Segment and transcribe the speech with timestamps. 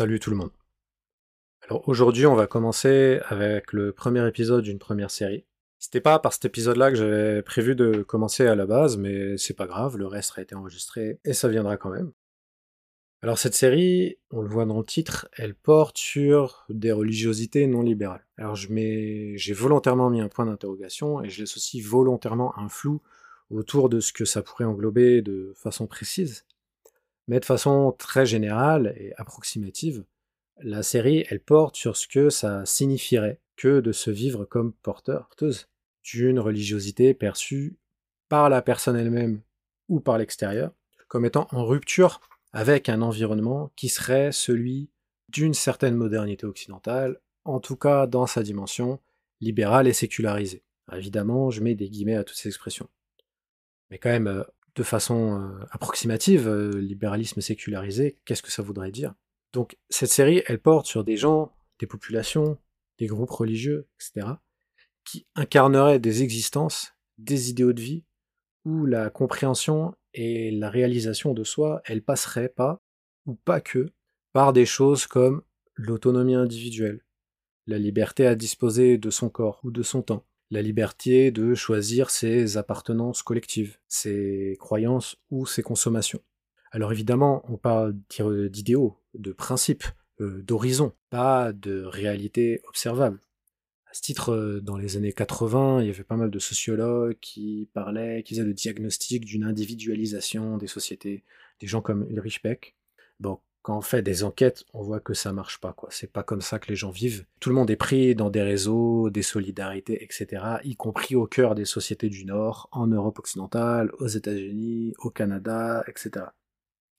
[0.00, 0.52] Salut tout le monde.
[1.68, 5.44] Alors aujourd'hui, on va commencer avec le premier épisode d'une première série.
[5.78, 9.52] C'était pas par cet épisode-là que j'avais prévu de commencer à la base, mais c'est
[9.52, 12.12] pas grave, le reste a été enregistré et ça viendra quand même.
[13.20, 17.82] Alors cette série, on le voit dans le titre, elle porte sur des religiosités non
[17.82, 18.26] libérales.
[18.38, 23.02] Alors j'ai volontairement mis un point d'interrogation et je laisse aussi volontairement un flou
[23.50, 26.46] autour de ce que ça pourrait englober de façon précise.
[27.30, 30.04] Mais de façon très générale et approximative,
[30.58, 35.28] la série, elle porte sur ce que ça signifierait que de se vivre comme porteur,
[35.28, 35.68] porteuse
[36.02, 37.78] d'une religiosité perçue
[38.28, 39.42] par la personne elle-même
[39.88, 40.72] ou par l'extérieur,
[41.06, 42.20] comme étant en rupture
[42.52, 44.90] avec un environnement qui serait celui
[45.28, 48.98] d'une certaine modernité occidentale, en tout cas dans sa dimension
[49.40, 50.64] libérale et sécularisée.
[50.92, 52.88] Évidemment, je mets des guillemets à toutes ces expressions.
[53.88, 54.42] Mais quand même, euh,
[54.74, 59.14] de façon euh, approximative, euh, libéralisme sécularisé, qu'est-ce que ça voudrait dire?
[59.52, 62.58] Donc cette série, elle porte sur des gens, des populations,
[62.98, 64.34] des groupes religieux, etc.,
[65.04, 68.04] qui incarneraient des existences, des idéaux de vie,
[68.64, 72.82] où la compréhension et la réalisation de soi, elle passerait pas,
[73.26, 73.92] ou pas que,
[74.32, 75.42] par des choses comme
[75.74, 77.04] l'autonomie individuelle,
[77.66, 82.10] la liberté à disposer de son corps ou de son temps, la liberté de choisir
[82.10, 86.20] ses appartenances collectives, ses croyances ou ses consommations.
[86.72, 87.96] Alors évidemment, on parle
[88.50, 89.84] d'idéaux, de principes,
[90.20, 93.20] euh, d'horizons, pas de réalité observable.
[93.86, 97.16] À ce titre, euh, dans les années 80, il y avait pas mal de sociologues
[97.20, 101.24] qui parlaient, qui faisaient le diagnostic d'une individualisation des sociétés,
[101.60, 102.76] des gens comme Ulrich Beck.
[103.18, 105.90] Bon, quand on fait des enquêtes, on voit que ça marche pas, quoi.
[105.92, 107.26] C'est pas comme ça que les gens vivent.
[107.40, 111.54] Tout le monde est pris dans des réseaux, des solidarités, etc., y compris au cœur
[111.54, 116.26] des sociétés du Nord, en Europe occidentale, aux États-Unis, au Canada, etc.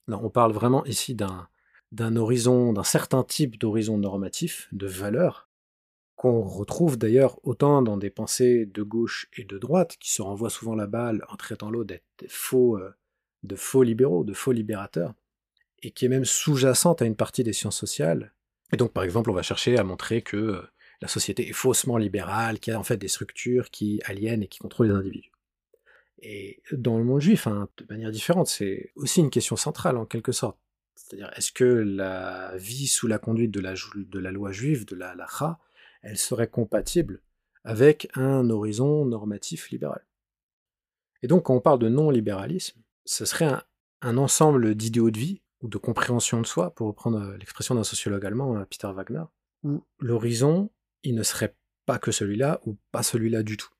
[0.06, 1.48] Non, on parle vraiment ici d'un,
[1.90, 5.48] d'un horizon, d'un certain type d'horizon normatif, de valeurs,
[6.14, 10.50] qu'on retrouve d'ailleurs autant dans des pensées de gauche et de droite, qui se renvoient
[10.50, 12.94] souvent la balle en traitant l'autre d'être faux, euh,
[13.42, 15.14] de faux libéraux, de faux libérateurs,
[15.82, 18.32] et qui est même sous-jacente à une partie des sciences sociales.
[18.72, 20.62] Et donc, par exemple, on va chercher à montrer que euh,
[21.00, 24.48] la société est faussement libérale, qu'il y a en fait des structures qui aliènent et
[24.48, 25.32] qui contrôlent les individus.
[26.22, 30.06] Et dans le monde juif, hein, de manière différente, c'est aussi une question centrale en
[30.06, 30.56] quelque sorte.
[30.94, 35.58] C'est-à-dire, est-ce que la vie sous la conduite de la, loi juive, de la halakha,
[36.02, 37.20] elle serait compatible
[37.64, 40.06] avec un horizon normatif libéral?
[41.22, 43.52] Et donc, quand on parle de non-libéralisme, ce serait
[44.00, 47.84] un ensemble d'idéaux de vie ou de compréhension de soi, pour reprendre euh, l'expression d'un
[47.84, 49.24] sociologue allemand, euh, Peter Wagner,
[49.62, 50.70] où l'horizon,
[51.04, 51.56] il ne serait
[51.86, 53.70] pas que celui-là ou pas celui-là du tout.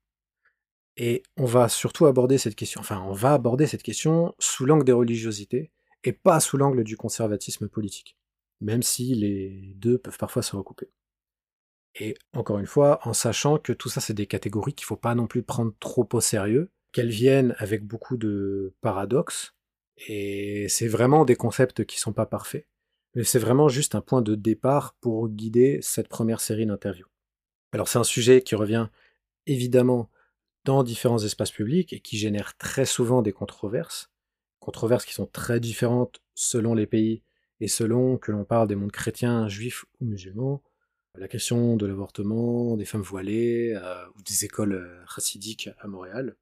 [0.97, 4.85] Et on va surtout aborder cette question, enfin on va aborder cette question sous l'angle
[4.85, 5.73] des religiosités
[6.05, 8.19] et pas sous l'angle du conservatisme politique,
[8.61, 10.91] même si les deux peuvent parfois se recouper.
[11.95, 14.97] Et encore une fois, en sachant que tout ça c'est des catégories qu'il ne faut
[14.97, 19.55] pas non plus prendre trop au sérieux, qu'elles viennent avec beaucoup de paradoxes,
[20.09, 22.67] et c'est vraiment des concepts qui sont pas parfaits,
[23.15, 27.09] mais c'est vraiment juste un point de départ pour guider cette première série d'interviews.
[27.73, 28.89] Alors c'est un sujet qui revient
[29.47, 30.11] évidemment
[30.65, 34.11] dans différents espaces publics et qui génère très souvent des controverses,
[34.61, 37.23] controverses qui sont très différentes selon les pays
[37.61, 40.63] et selon que l'on parle des mondes chrétiens, juifs ou musulmans,
[41.17, 46.37] la question de l'avortement, des femmes voilées euh, ou des écoles euh, chassidiques à Montréal.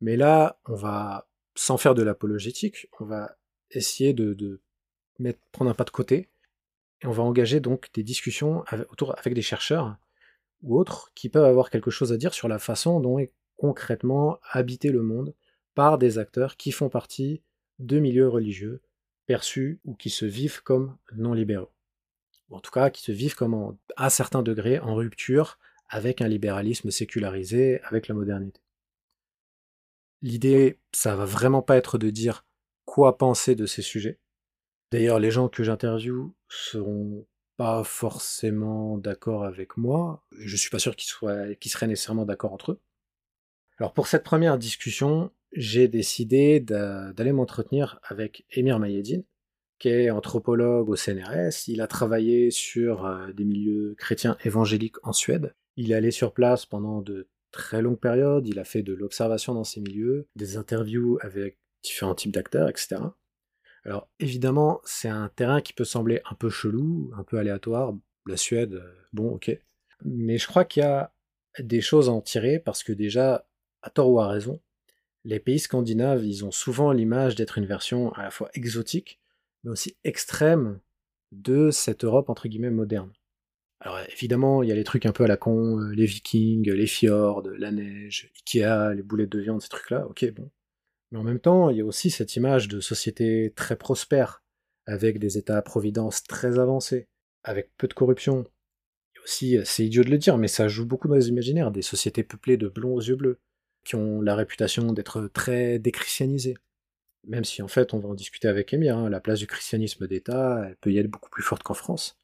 [0.00, 3.36] Mais là, on va sans faire de l'apologétique, on va
[3.70, 4.60] essayer de,
[5.52, 6.28] prendre un pas de côté
[7.02, 9.96] et on va engager donc des discussions avec, autour, avec des chercheurs
[10.62, 14.38] ou autres qui peuvent avoir quelque chose à dire sur la façon dont est concrètement
[14.50, 15.34] habité le monde
[15.74, 17.42] par des acteurs qui font partie
[17.78, 18.80] de milieux religieux
[19.26, 21.72] perçus ou qui se vivent comme non libéraux.
[22.50, 25.58] Ou en tout cas, qui se vivent comme à certains degrés en rupture
[25.88, 28.60] avec un libéralisme sécularisé, avec la modernité.
[30.22, 32.46] L'idée, ça va vraiment pas être de dire
[32.84, 34.18] quoi penser de ces sujets.
[34.92, 37.26] D'ailleurs, les gens que j'interviewe seront
[37.56, 40.24] pas forcément d'accord avec moi.
[40.32, 42.80] Je suis pas sûr qu'ils soient, qu'ils seraient nécessairement d'accord entre eux.
[43.78, 49.24] Alors pour cette première discussion, j'ai décidé d'aller m'entretenir avec Emir Mayedine,
[49.78, 51.66] qui est anthropologue au CNRS.
[51.68, 55.54] Il a travaillé sur euh, des milieux chrétiens évangéliques en Suède.
[55.76, 59.54] Il est allé sur place pendant de très longue période, il a fait de l'observation
[59.54, 62.96] dans ces milieux, des interviews avec différents types d'acteurs, etc.
[63.84, 67.94] Alors évidemment, c'est un terrain qui peut sembler un peu chelou, un peu aléatoire.
[68.26, 69.56] La Suède, euh, bon, ok.
[70.04, 71.12] Mais je crois qu'il y a
[71.58, 73.46] des choses à en tirer parce que déjà,
[73.82, 74.60] à tort ou à raison,
[75.24, 79.20] les pays scandinaves, ils ont souvent l'image d'être une version à la fois exotique,
[79.62, 80.80] mais aussi extrême
[81.32, 83.12] de cette Europe entre guillemets moderne.
[83.84, 86.70] Alors évidemment, il y a les trucs un peu à la con, euh, les vikings,
[86.70, 90.48] les fjords, la neige, Ikea, les boulettes de viande, ces trucs-là, ok, bon.
[91.10, 94.44] Mais en même temps, il y a aussi cette image de société très prospère,
[94.86, 97.08] avec des états-providence très avancés,
[97.42, 98.46] avec peu de corruption.
[99.16, 101.82] Et aussi, c'est idiot de le dire, mais ça joue beaucoup dans les imaginaires, des
[101.82, 103.40] sociétés peuplées de blonds aux yeux bleus,
[103.84, 106.54] qui ont la réputation d'être très déchristianisées.
[107.26, 110.06] Même si en fait, on va en discuter avec Emir, hein, la place du christianisme
[110.06, 112.21] d'État, elle peut y être beaucoup plus forte qu'en France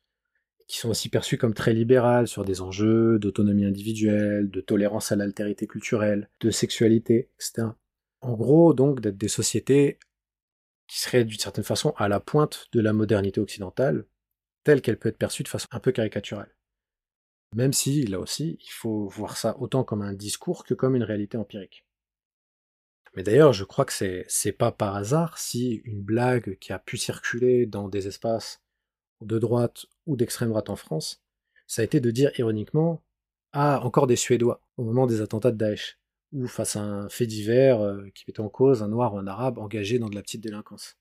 [0.68, 5.16] qui sont aussi perçus comme très libérales sur des enjeux d'autonomie individuelle, de tolérance à
[5.16, 7.68] l'altérité culturelle, de sexualité, etc.
[8.20, 9.98] En gros, donc, d'être des sociétés
[10.86, 14.06] qui seraient d'une certaine façon à la pointe de la modernité occidentale,
[14.62, 16.54] telle qu'elle peut être perçue de façon un peu caricaturale.
[17.54, 21.02] Même si, là aussi, il faut voir ça autant comme un discours que comme une
[21.02, 21.86] réalité empirique.
[23.16, 26.98] Mais d'ailleurs, je crois que c'est pas par hasard si une blague qui a pu
[26.98, 28.62] circuler dans des espaces
[29.20, 31.22] de droite ou d'extrême droite en France,
[31.66, 33.02] ça a été de dire ironiquement
[33.52, 35.98] Ah, encore des Suédois, au moment des attentats de Daesh,
[36.32, 39.26] ou face à un fait divers euh, qui mettait en cause un noir ou un
[39.26, 40.96] arabe engagé dans de la petite délinquance.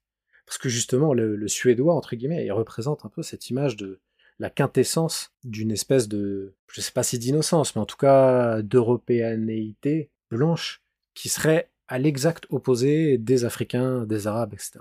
[0.46, 4.00] Parce que justement, le, Suédois, entre guillemets, il représente un peu cette image de
[4.40, 10.10] la quintessence d'une espèce de, je sais pas si d'innocence, mais en tout cas d'européanéité
[10.32, 10.84] blanche
[11.16, 14.80] qui serait à l'exact opposé des Africains, des Arabes, etc.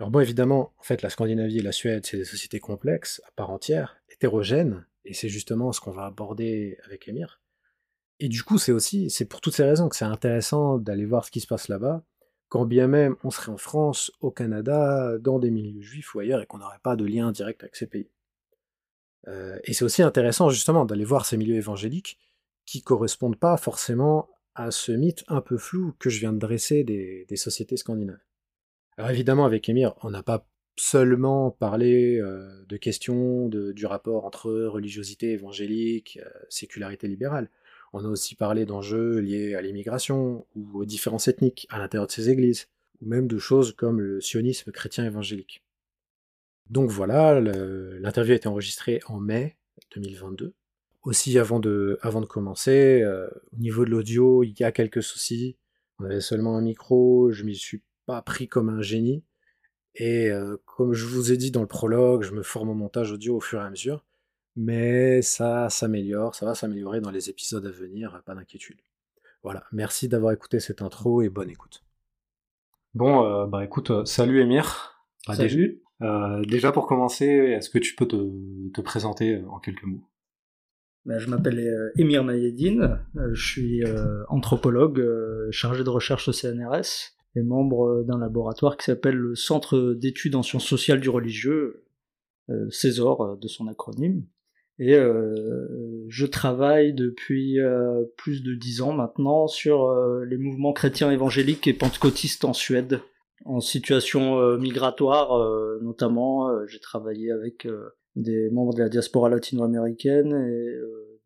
[0.00, 3.32] Alors bon, évidemment, en fait, la Scandinavie et la Suède, c'est des sociétés complexes, à
[3.32, 7.42] part entière, hétérogènes, et c'est justement ce qu'on va aborder avec Emir.
[8.18, 11.26] Et du coup, c'est aussi, c'est pour toutes ces raisons que c'est intéressant d'aller voir
[11.26, 12.02] ce qui se passe là-bas,
[12.48, 16.40] quand bien même on serait en France, au Canada, dans des milieux juifs ou ailleurs,
[16.40, 18.08] et qu'on n'aurait pas de lien direct avec ces pays.
[19.28, 22.18] Euh, et c'est aussi intéressant justement d'aller voir ces milieux évangéliques
[22.64, 26.84] qui correspondent pas forcément à ce mythe un peu flou que je viens de dresser
[26.84, 28.16] des sociétés scandinaves.
[29.00, 34.52] Alors évidemment, avec Emir, on n'a pas seulement parlé euh, de questions du rapport entre
[34.52, 37.48] religiosité évangélique, euh, sécularité libérale.
[37.94, 42.12] On a aussi parlé d'enjeux liés à l'immigration ou aux différences ethniques à l'intérieur de
[42.12, 42.68] ces églises,
[43.00, 45.64] ou même de choses comme le sionisme chrétien évangélique.
[46.68, 49.56] Donc voilà, l'interview a été enregistrée en mai
[49.96, 50.52] 2022.
[51.04, 55.02] Aussi, avant de, avant de commencer, euh, au niveau de l'audio, il y a quelques
[55.02, 55.56] soucis.
[55.98, 57.80] On avait seulement un micro, je m'y suis
[58.24, 59.24] pris comme un génie.
[59.94, 63.12] Et euh, comme je vous ai dit dans le prologue, je me forme au montage
[63.12, 64.04] audio au fur et à mesure.
[64.56, 68.78] Mais ça s'améliore, ça va s'améliorer dans les épisodes à venir, pas d'inquiétude.
[69.42, 71.84] Voilà, merci d'avoir écouté cette intro et bonne écoute.
[72.94, 75.06] Bon, euh, bah écoute, euh, salut Emir.
[75.26, 75.82] Bah, salut.
[76.48, 80.04] déjà pour commencer, est-ce que tu peux te, présenter en quelques mots?
[81.06, 82.98] Bah, je m'appelle Emir Mayedine,
[83.32, 83.82] je suis
[84.28, 85.02] anthropologue
[85.50, 90.42] chargé de recherche au CNRS est membre d'un laboratoire qui s'appelle le Centre d'études en
[90.42, 91.84] sciences sociales du religieux,
[92.50, 94.24] euh, César euh, de son acronyme.
[94.78, 97.58] Et euh, je travaille depuis
[98.16, 99.94] plus de dix ans maintenant sur
[100.24, 103.00] les mouvements chrétiens évangéliques et pentecôtistes en Suède,
[103.44, 105.38] en situation migratoire
[105.82, 106.66] notamment.
[106.66, 107.68] j'ai travaillé avec
[108.16, 110.74] des membres de la diaspora latino-américaine et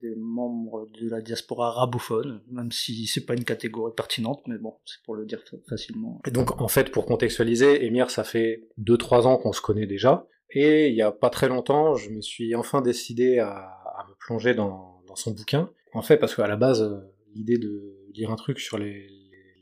[0.04, 4.74] des membres de la diaspora arabophone, même si c'est pas une catégorie pertinente, mais bon,
[4.84, 6.20] c'est pour le dire facilement.
[6.26, 10.26] Et donc, en fait, pour contextualiser, Emir, ça fait 2-3 ans qu'on se connaît déjà,
[10.50, 14.54] et il y a pas très longtemps, je me suis enfin décidé à, me plonger
[14.54, 15.70] dans, son bouquin.
[15.92, 16.98] En fait, parce qu'à la base, euh,
[17.36, 19.06] l'idée de lire un truc sur les,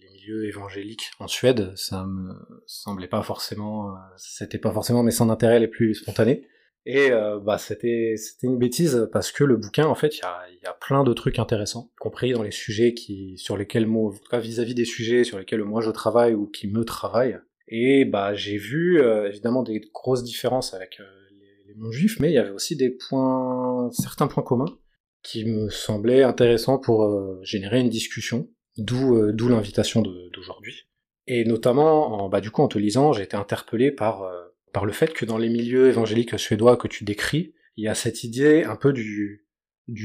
[0.01, 2.33] milieux évangéliques en Suède, ça me
[2.67, 6.47] semblait pas forcément, euh, c'était pas forcément mes centres d'intérêt les plus spontanés.
[6.85, 10.25] Et euh, bah c'était c'était une bêtise parce que le bouquin en fait il y
[10.25, 14.11] a, y a plein de trucs intéressants, compris dans les sujets qui sur lesquels moi
[14.11, 17.39] en tout cas vis-à-vis des sujets sur lesquels moi je travaille ou qui me travaillent.
[17.69, 22.19] Et bah j'ai vu euh, évidemment des grosses différences avec euh, les, les mondes juifs,
[22.19, 24.77] mais il y avait aussi des points certains points communs
[25.23, 30.89] qui me semblaient intéressants pour générer une discussion, d'où d'où l'invitation d'aujourd'hui.
[31.29, 34.29] Et notamment en bah du coup en te lisant j'ai été interpellé par
[34.73, 37.95] par le fait que dans les milieux évangéliques suédois que tu décris, il y a
[37.95, 39.47] cette idée un peu du,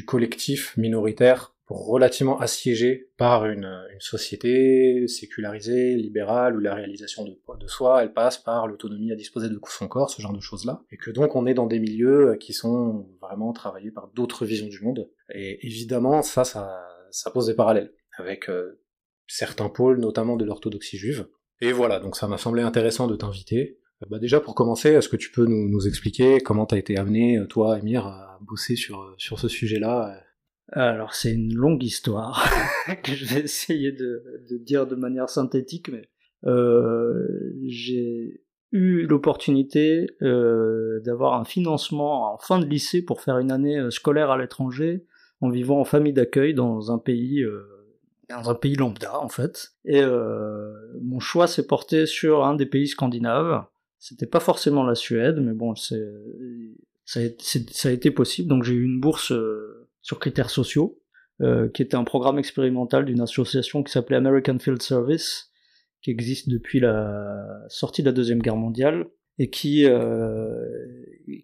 [0.05, 3.69] collectif minoritaire relativement assiégé par une,
[3.99, 9.59] société sécularisée, libérale, où la réalisation de, soi, elle passe par l'autonomie à disposer de
[9.67, 12.53] son corps, ce genre de choses-là, et que donc on est dans des milieux qui
[12.53, 15.09] sont vraiment travaillés par d'autres visions du monde.
[15.33, 18.79] Et évidemment, ça, ça, ça pose des parallèles avec euh,
[19.27, 21.27] certains pôles, notamment de l'orthodoxie juive.
[21.59, 23.79] Et voilà, donc ça m'a semblé intéressant de t'inviter.
[24.03, 26.97] Euh, bah déjà pour commencer, est-ce que tu peux nous, nous expliquer comment t'as été
[26.97, 30.21] amené, euh, toi, Emir, à bosser sur, euh, sur ce sujet-là
[30.71, 32.47] Alors c'est une longue histoire
[33.03, 36.09] que je vais essayer de, de, dire de manière synthétique, mais
[36.45, 37.25] euh,
[37.65, 43.89] j'ai eu l'opportunité euh, d'avoir un financement en fin de lycée pour faire une année
[43.91, 45.05] scolaire à l'étranger
[45.41, 47.63] en vivant en famille d'accueil dans un pays euh,
[48.29, 49.71] dans un pays lambda en fait.
[49.85, 50.03] Et
[51.01, 53.63] mon choix s'est porté sur un des pays scandinaves
[53.99, 56.03] c'était pas forcément la Suède mais bon c'est
[57.05, 60.99] ça, a- ça a été possible donc j'ai eu une bourse euh, sur critères sociaux
[61.41, 65.51] euh, qui était un programme expérimental d'une association qui s'appelait American Field Service
[66.01, 69.07] qui existe depuis la sortie de la deuxième guerre mondiale
[69.39, 70.65] et qui euh,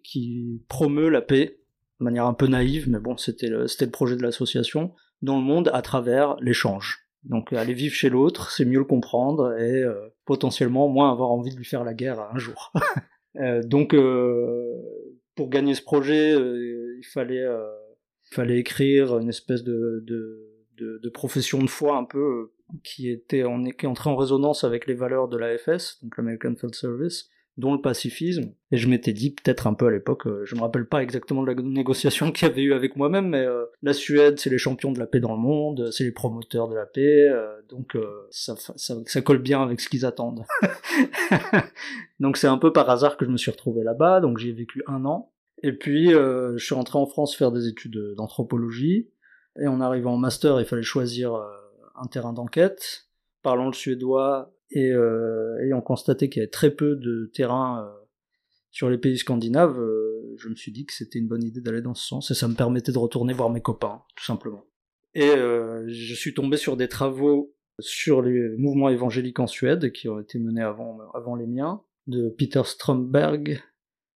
[0.02, 1.60] qui promeut la paix
[2.00, 4.92] de manière un peu naïve, mais bon, c'était le projet de l'association
[5.22, 7.03] dans le monde à travers l'échange.
[7.24, 11.50] Donc aller vivre chez l'autre, c'est mieux le comprendre et euh, potentiellement moins avoir envie
[11.50, 12.72] de lui faire la guerre un jour.
[13.36, 14.80] Euh, donc euh,
[15.34, 17.66] pour gagner ce projet, euh, il fallait euh,
[18.30, 23.64] fallait écrire une espèce de, de, profession de foi un peu euh, qui était en,
[23.64, 27.80] qui entrait en résonance avec les valeurs de l'AFS, donc l'American Field Service, dont le
[27.80, 28.52] pacifisme.
[28.72, 31.42] Et je m'étais dit, peut-être un peu à l'époque, euh, je me rappelle pas exactement
[31.42, 34.58] de la négociation qu'il y avait eu avec moi-même, mais euh, la Suède, c'est les
[34.58, 37.96] champions de la paix dans le monde, c'est les promoteurs de la paix, euh, donc
[37.96, 40.44] euh, ça, ça, colle bien avec ce qu'ils attendent.
[42.20, 44.82] donc c'est un peu par hasard que je me suis retrouvé là-bas, donc j'ai vécu
[44.86, 45.30] un an.
[45.62, 49.08] Et puis euh, je suis rentré en France faire des études d'anthropologie,
[49.58, 51.46] et en arrivant en master, il fallait choisir euh,
[51.94, 53.08] un terrain d'enquête.
[53.42, 58.04] Parlant le suédois, et euh, ayant constaté qu'il y avait très peu de terrain euh,
[58.72, 61.80] sur les pays scandinaves, euh, je me suis dit que c'était une bonne idée d'aller
[61.80, 64.64] dans ce sens et ça me permettait de retourner voir mes copains, tout simplement.
[65.14, 70.08] Et euh, je suis tombé sur des travaux sur les mouvements évangéliques en Suède qui
[70.08, 73.60] ont été menés avant, avant les miens, de Peter Strömberg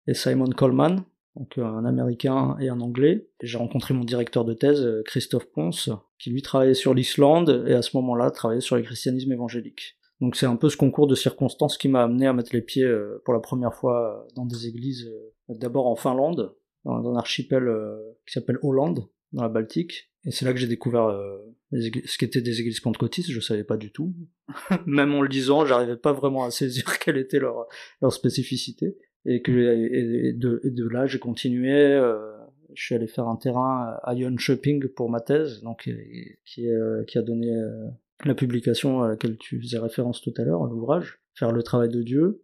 [0.08, 1.04] et Simon Coleman,
[1.36, 3.28] donc un américain et un anglais.
[3.42, 7.74] Et J'ai rencontré mon directeur de thèse, Christophe Ponce, qui lui travaillait sur l'Islande et
[7.74, 9.98] à ce moment-là travaillait sur le christianisme évangélique.
[10.22, 12.84] Donc c'est un peu ce concours de circonstances qui m'a amené à mettre les pieds
[12.86, 16.56] euh, pour la première fois euh, dans des églises, euh, d'abord en Finlande,
[16.86, 17.68] dans un archipel
[18.28, 20.12] qui s'appelle Hollande, dans la Baltique.
[20.24, 21.10] Et c'est là que j'ai découvert
[21.72, 24.14] les églises- ce qu'étaient des églises pentecôtistes, je savais pas du tout.
[24.86, 27.66] Même en le disant, j'arrivais pas vraiment à saisir quelle était leur,
[28.02, 28.98] leur spécificité.
[29.26, 31.74] Et, que, et, de, et de là, j'ai continué.
[32.76, 37.04] je suis allé faire un terrain à Jönköping pour ma thèse, donc et- qui, euh,
[37.06, 37.88] qui a donné euh,
[38.24, 42.02] la publication à laquelle tu faisais référence tout à l'heure, l'ouvrage, Faire le travail de
[42.02, 42.44] Dieu.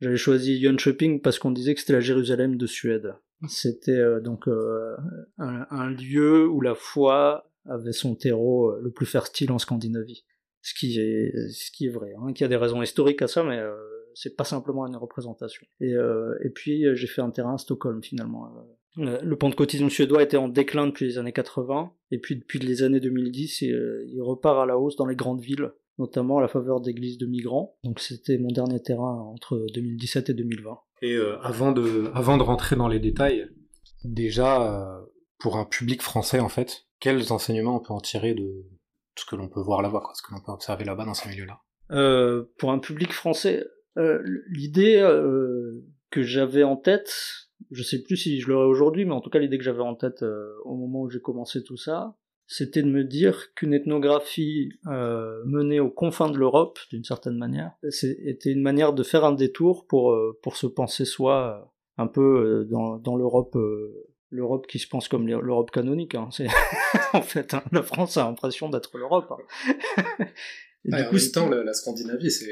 [0.00, 3.14] J'avais choisi Jönköping parce qu'on disait que c'était la Jérusalem de Suède.
[3.48, 4.96] C'était euh, donc euh,
[5.38, 10.24] un, lieu où la foi avait son terreau euh, le plus fertile en Scandinavie.
[10.62, 13.42] Ce qui est, ce qui est vrai, hein, y a des raisons historiques à ça,
[13.42, 13.74] mais euh,
[14.14, 15.66] c'est pas simplement une représentation.
[15.80, 18.52] Et, et puis j'ai fait un terrain à Stockholm finalement.
[18.98, 22.82] Euh, Le pentecôtisme suédois était en déclin depuis les années 80, et puis depuis les
[22.82, 26.40] années 2010, il, euh, il repart à la hausse dans les grandes villes, notamment à
[26.40, 27.76] la faveur d'églises de migrants.
[27.84, 30.78] Donc c'était mon dernier terrain entre 2017 et 2020.
[31.02, 33.48] Et euh, avant, de, avant de rentrer dans les détails,
[34.04, 35.00] déjà, euh,
[35.38, 38.66] pour un public français, en fait, quels enseignements on peut en tirer de
[39.16, 41.60] ce que l'on peut voir là-bas, ce que l'on peut observer là-bas dans ces milieux-là?
[41.92, 43.64] Euh, pour un public français,
[44.48, 45.00] l'idée
[46.10, 49.38] que j'avais en tête, je sais plus si je l'aurai aujourd'hui, mais en tout cas
[49.38, 52.88] l'idée que j'avais en tête euh, au moment où j'ai commencé tout ça, c'était de
[52.88, 58.62] me dire qu'une ethnographie euh, menée aux confins de l'Europe, d'une certaine manière, c'était une
[58.62, 63.16] manière de faire un détour pour euh, pour se penser soi un peu dans, dans
[63.16, 63.56] l'Europe.
[64.32, 66.28] L'Europe qui se pense comme l'Europe canonique, hein.
[66.30, 66.46] c'est
[67.14, 69.32] en fait hein, la France a l'impression d'être l'Europe.
[69.32, 70.26] hein.
[70.84, 71.16] Et du coup,
[71.50, 72.46] la Scandinavie, c'est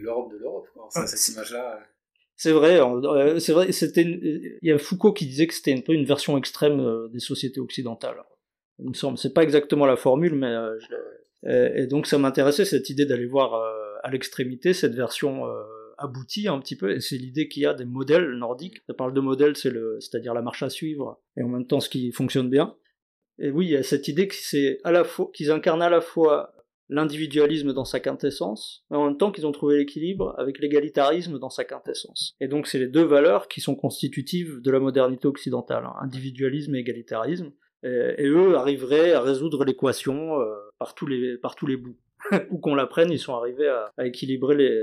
[0.00, 0.68] l'Europe de l'Europe.
[0.90, 1.80] Cette image-là.
[2.36, 3.68] C'est vrai, euh, c'est vrai.
[3.68, 7.20] Il y a Foucault qui disait que c'était un peu une version extrême euh, des
[7.20, 8.22] sociétés occidentales.
[8.78, 10.78] Il me semble, c'est pas exactement la formule, mais euh,
[11.76, 13.54] et donc ça m'intéressait cette idée d'aller voir
[14.02, 15.44] à l'extrémité cette version
[15.98, 16.96] aboutie un petit peu.
[16.96, 18.78] Et c'est l'idée qu'il y a des modèles nordiques.
[18.86, 21.80] Ça parle de modèles, c'est le, c'est-à-dire la marche à suivre, et en même temps
[21.80, 22.76] ce qui fonctionne bien.
[23.38, 26.52] Et oui, il y a cette idée qu'ils incarnent à la fois
[26.92, 31.50] l'individualisme dans sa quintessence, mais en même temps qu'ils ont trouvé l'équilibre avec l'égalitarisme dans
[31.50, 32.34] sa quintessence.
[32.40, 36.74] Et donc c'est les deux valeurs qui sont constitutives de la modernité occidentale, hein, individualisme
[36.74, 37.52] et égalitarisme.
[37.82, 41.96] Et, et eux arriveraient à résoudre l'équation euh, par tous les bouts.
[42.50, 44.78] Où qu'on la prenne, ils sont arrivés à équilibrer les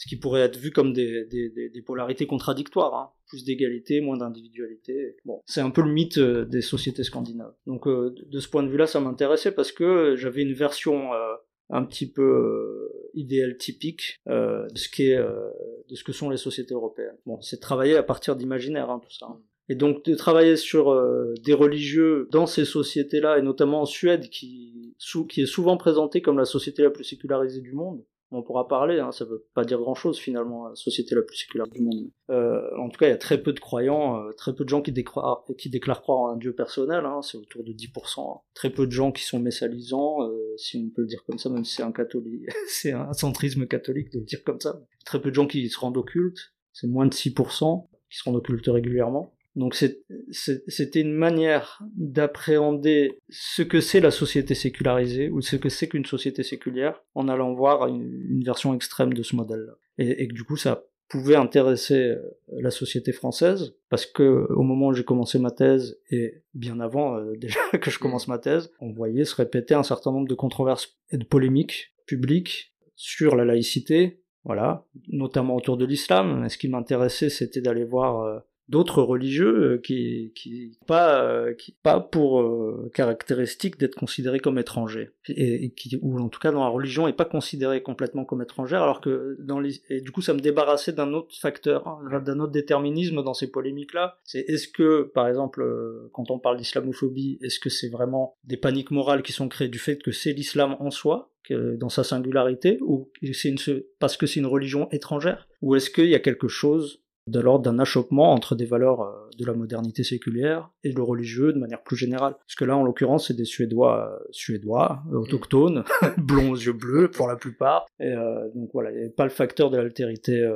[0.00, 3.10] ce qui pourrait être vu comme des, des, des, des polarités contradictoires, hein.
[3.28, 5.16] plus d'égalité, moins d'individualité.
[5.26, 7.54] Bon, c'est un peu le mythe euh, des sociétés scandinaves.
[7.66, 11.34] Donc euh, de ce point de vue-là, ça m'intéressait parce que j'avais une version euh,
[11.68, 15.50] un petit peu euh, idéal typique euh, de ce qui euh,
[15.90, 17.18] de ce que sont les sociétés européennes.
[17.26, 19.26] Bon, c'est travailler à partir d'imaginaire, hein, tout ça.
[19.68, 24.28] Et donc de travailler sur euh, des religieux dans ces sociétés-là, et notamment en Suède,
[24.30, 28.42] qui, sou- qui est souvent présentée comme la société la plus sécularisée du monde, on
[28.42, 31.66] pourra parler, hein, ça veut pas dire grand chose finalement, la société la plus séculaire
[31.66, 32.10] du monde.
[32.30, 34.68] Euh, en tout cas, il y a très peu de croyants, euh, très peu de
[34.68, 38.42] gens qui, déclarent, qui déclarent croire en un dieu personnel, hein, c'est autour de 10%.
[38.54, 41.50] Très peu de gens qui sont messalisants, euh, si on peut le dire comme ça,
[41.50, 44.80] même si c'est un catholique, c'est un centrisme catholique de le dire comme ça.
[45.04, 48.36] Très peu de gens qui se rendent occultes, c'est moins de 6% qui se rendent
[48.36, 49.34] occultes régulièrement.
[49.56, 55.88] Donc c'était une manière d'appréhender ce que c'est la société sécularisée ou ce que c'est
[55.88, 59.72] qu'une société séculière en allant voir une, version extrême de ce modèle-là.
[59.98, 62.22] Et, que du coup ça pouvait intéresser euh,
[62.60, 67.18] la société française parce que au moment où j'ai commencé ma thèse et bien avant
[67.18, 70.34] euh, déjà que je commence ma thèse, on voyait se répéter un certain nombre de
[70.34, 76.48] controverses et de polémiques publiques sur la laïcité, voilà, notamment autour de l'islam.
[76.48, 78.38] Ce qui m'intéressait, c'était d'aller voir euh,
[78.70, 84.58] d'autres religieux euh, qui qui pas euh, qui pas pour euh, caractéristique d'être considérés comme
[84.58, 85.10] étrangers.
[85.28, 88.82] Et, qui ou en tout cas dans la religion est pas considéré complètement comme étrangère
[88.82, 92.40] alors que dans les et du coup ça me débarrassait d'un autre facteur hein, d'un
[92.40, 95.64] autre déterminisme dans ces polémiques là c'est est-ce que par exemple
[96.12, 99.78] quand on parle d'islamophobie est-ce que c'est vraiment des paniques morales qui sont créées du
[99.78, 103.58] fait que c'est l'islam en soi que dans sa singularité ou c'est une,
[103.98, 105.48] parce que c'est une religion étrangère?
[105.62, 109.28] Ou est-ce qu'il y a quelque chose de l'ordre d'un achoppement entre des valeurs euh,
[109.38, 112.34] de la modernité séculière et le religieux de manière plus générale.
[112.34, 115.84] Parce que là, en l'occurrence, c'est des Suédois, euh, Suédois, euh, autochtones,
[116.18, 117.86] blonds aux yeux bleus pour la plupart.
[117.98, 118.14] Et
[118.54, 120.48] donc voilà, il n'y avait pas le facteur de l'altérité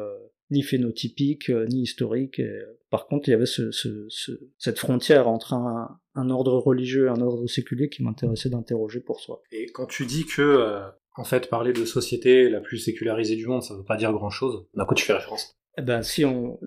[0.50, 2.40] ni phénotypique, ni historique.
[2.90, 3.70] par contre, il y avait ce,
[4.58, 9.20] cette frontière entre un, un, ordre religieux et un ordre séculier qui m'intéressait d'interroger pour
[9.20, 9.42] soi.
[9.52, 10.82] Et quand tu dis que,
[11.16, 14.66] en fait, parler de société la plus sécularisée du monde, ça veut pas dire grand-chose,
[14.78, 15.54] à quoi tu fais référence?
[15.76, 16.60] Eh ben, si on,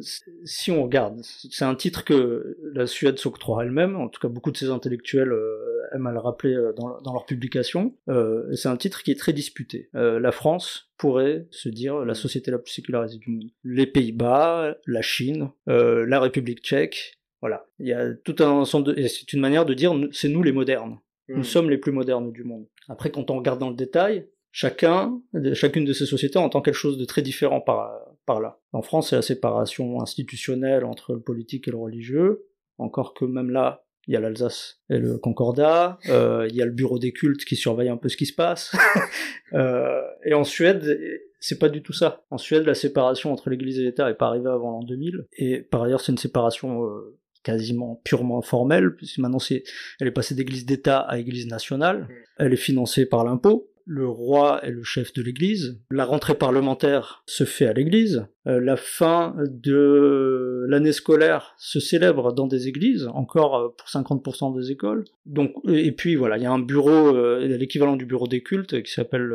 [0.44, 4.52] si on regarde, c'est un titre que la Suède s'octroie elle-même, en tout cas beaucoup
[4.52, 8.68] de ses intellectuels euh, aiment à le rappeler euh, dans, dans leurs publications, euh, c'est
[8.68, 9.90] un titre qui est très disputé.
[9.96, 13.50] Euh, la France pourrait se dire la société la plus sécularisée du monde.
[13.64, 17.66] Les Pays-Bas, la Chine, euh, la République tchèque, voilà.
[17.80, 19.08] Il y a tout un ensemble de...
[19.08, 21.00] c'est une manière de dire c'est nous les modernes.
[21.30, 21.44] Nous hmm.
[21.44, 22.68] sommes les plus modernes du monde.
[22.90, 25.22] Après, quand on regarde dans le détail, chacun,
[25.54, 28.60] chacune de ces sociétés entend quelque chose de très différent par, par là.
[28.74, 32.46] En France, c'est la séparation institutionnelle entre le politique et le religieux,
[32.78, 36.66] encore que même là, il y a l'Alsace et le Concordat, euh, il y a
[36.66, 38.76] le bureau des cultes qui surveille un peu ce qui se passe.
[39.54, 41.00] euh, et en Suède,
[41.40, 42.24] c'est pas du tout ça.
[42.30, 45.62] En Suède, la séparation entre l'Église et l'État est pas arrivée avant l'an 2000, et
[45.62, 49.64] par ailleurs, c'est une séparation euh, quasiment purement formelle, puisque maintenant c'est,
[50.00, 52.02] elle est passée d'Église d'État à Église nationale.
[52.02, 52.08] Mm.
[52.40, 57.24] Elle est financée par l'impôt, le roi est le chef de l'Église, la rentrée parlementaire
[57.26, 63.08] se fait à l'Église, euh, la fin de l'année scolaire se célèbre dans des églises,
[63.14, 65.06] encore euh, pour 50% des écoles.
[65.26, 68.84] Donc, et puis voilà, il y a un bureau, euh, l'équivalent du bureau des cultes,
[68.84, 69.34] qui s'appelle,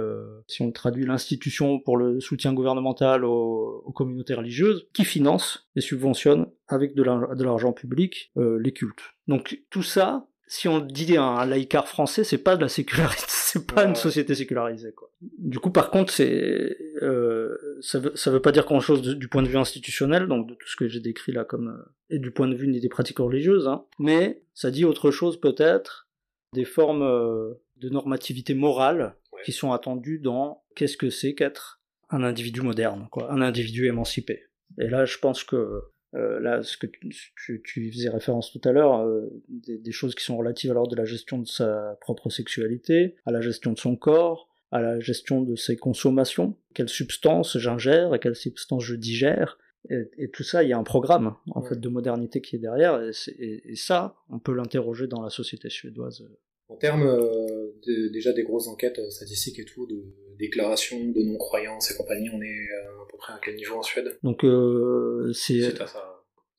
[0.48, 6.46] si on traduit, l'institution pour le soutien gouvernemental aux, communautés religieuses, qui finance et subventionne
[6.68, 7.02] avec de
[7.42, 9.02] l'argent public les cultes.
[9.28, 13.66] Donc tout ça, si on dit un laïcard français, c'est pas de la sécularité, c'est
[13.66, 15.10] pas une société sécularisée, quoi.
[15.20, 19.28] Du coup, par contre, c'est, euh, ça veut, ça veut pas dire grand chose du
[19.28, 22.18] point de vue institutionnel, donc de tout ce que j'ai décrit là comme, euh, et
[22.18, 23.84] du point de vue des pratiques religieuses, hein.
[23.98, 26.08] Mais, ça dit autre chose peut-être,
[26.54, 32.22] des formes euh, de normativité morale qui sont attendues dans qu'est-ce que c'est qu'être un
[32.22, 34.44] individu moderne, quoi, un individu émancipé.
[34.78, 35.82] Et là, je pense que
[36.14, 40.24] euh, là, ce que tu, tu, faisais référence tout à l'heure, euh, des, choses qui
[40.24, 43.78] sont relatives à l'ordre de la gestion de sa propre sexualité, à la gestion de
[43.78, 48.94] son corps, à la gestion de ses consommations, quelles substances j'ingère et quelles substances je
[48.94, 49.58] digère,
[49.90, 53.02] et, tout ça, il y a un programme en fait de modernité qui est derrière,
[53.02, 56.24] et, ça, on peut l'interroger dans la société suédoise.
[56.68, 57.72] En termes euh,
[58.12, 60.04] déjà des grosses enquêtes statistiques et tout, de
[60.38, 64.18] déclarations de non-croyance et compagnie, on est à peu près à quel niveau en Suède?
[64.22, 65.74] Donc euh, c'est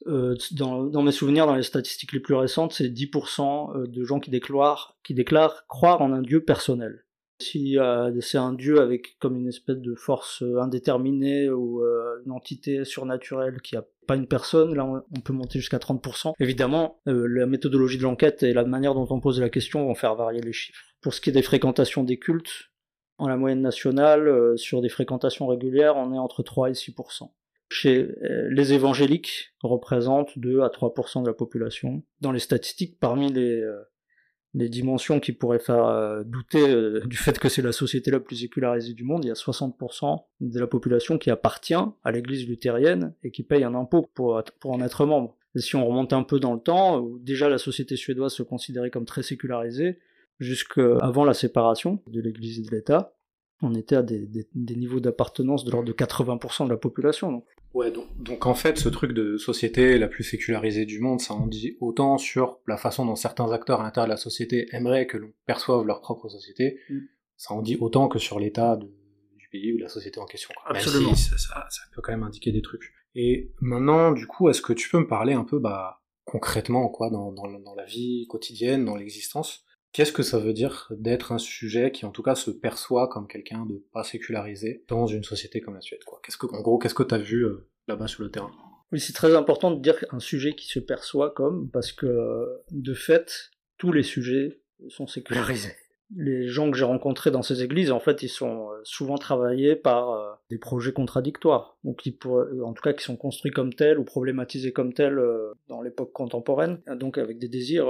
[0.07, 4.03] euh, dans, dans, mes souvenirs, dans les statistiques les plus récentes, c'est 10% euh, de
[4.03, 7.05] gens qui déclarent, qui déclarent croire en un dieu personnel.
[7.43, 12.21] Si euh, c'est un dieu avec comme une espèce de force euh, indéterminée ou euh,
[12.25, 16.33] une entité surnaturelle qui a pas une personne, là on, peut monter jusqu'à 30%.
[16.39, 20.15] Évidemment, la méthodologie de l'enquête et la manière dont on pose la question vont faire
[20.15, 20.83] varier les chiffres.
[21.01, 22.71] Pour ce qui est des fréquentations des cultes,
[23.17, 27.29] en la moyenne nationale, sur des fréquentations régulières, on est entre 3 et 6%.
[27.69, 28.09] Chez
[28.49, 32.03] les évangéliques, représentent 2 à 3% de la population.
[32.19, 33.63] Dans les statistiques, parmi les,
[34.55, 36.63] euh, les dimensions qui pourraient faire douter
[37.05, 40.23] du fait que c'est la société la plus sécularisée du monde, il y a 60%
[40.41, 44.81] de la population qui appartient à l'église luthérienne et qui paye un impôt pour, en
[44.81, 45.35] être membre.
[45.55, 48.89] Et si on remonte un peu dans le temps, déjà la société suédoise se considérait
[48.89, 49.99] comme très sécularisée,
[50.39, 53.15] jusqu'avant la séparation de l'Église et de l'État.
[53.61, 57.43] on était à des, niveaux d'appartenance de l'ordre de 80% de la population.
[57.73, 61.33] Ouais, donc, donc, en fait, ce truc de société la plus sécularisée du monde, ça
[61.33, 65.07] en dit autant sur la façon dont certains acteurs à l'intérieur de la société aimeraient
[65.07, 66.99] que l'on perçoive leur propre société, mm.
[67.35, 70.53] ça en dit autant que sur l'état du pays ou de la société en question.
[70.65, 71.15] Absolument.
[71.15, 72.93] ça, ça, peut quand même indiquer des trucs.
[73.15, 77.09] Et maintenant, du coup, est-ce que tu peux me parler un peu, bah, concrètement, quoi,
[77.09, 81.37] dans, dans, dans la vie quotidienne, dans l'existence, Qu'est-ce que ça veut dire d'être un
[81.37, 85.61] sujet qui en tout cas se perçoit comme quelqu'un de pas sécularisé dans une société
[85.61, 86.19] comme la Suède quoi?
[86.23, 88.51] Qu'est-ce que en gros qu'est-ce que tu as vu euh, là-bas sur le terrain?
[88.91, 92.93] Oui, c'est très important de dire un sujet qui se perçoit comme parce que de
[92.95, 95.73] fait tous les sujets sont sécularisés.
[96.15, 99.75] Les gens que j'ai rencontrés dans ces églises, en fait, ils sont euh, souvent travaillés
[99.75, 102.17] par euh, des projets contradictoires, donc qui
[102.63, 105.19] en tout cas qui sont construits comme tels ou problématisés comme tels
[105.69, 107.87] dans l'époque contemporaine, donc avec des désirs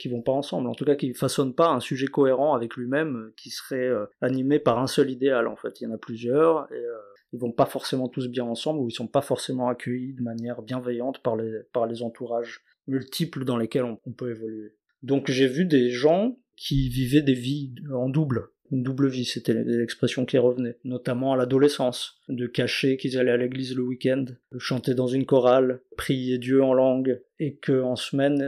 [0.00, 3.16] qui vont pas ensemble, en tout cas qui façonnent pas un sujet cohérent avec lui-même,
[3.16, 5.80] euh, qui serait euh, animé par un seul idéal en fait.
[5.80, 6.96] Il y en a plusieurs et euh,
[7.32, 10.62] ils vont pas forcément tous bien ensemble ou ils sont pas forcément accueillis de manière
[10.62, 14.74] bienveillante par les, par les entourages multiples dans lesquels on, peut évoluer.
[15.02, 19.52] Donc j'ai vu des gens qui vivaient des vies en double, une double vie, c'était
[19.52, 24.24] l'expression qui revenait, notamment à l'adolescence, de cacher qu'ils allaient à l'église le week-end,
[24.58, 28.42] chanter dans une chorale, prier Dieu en langue, et que en semaine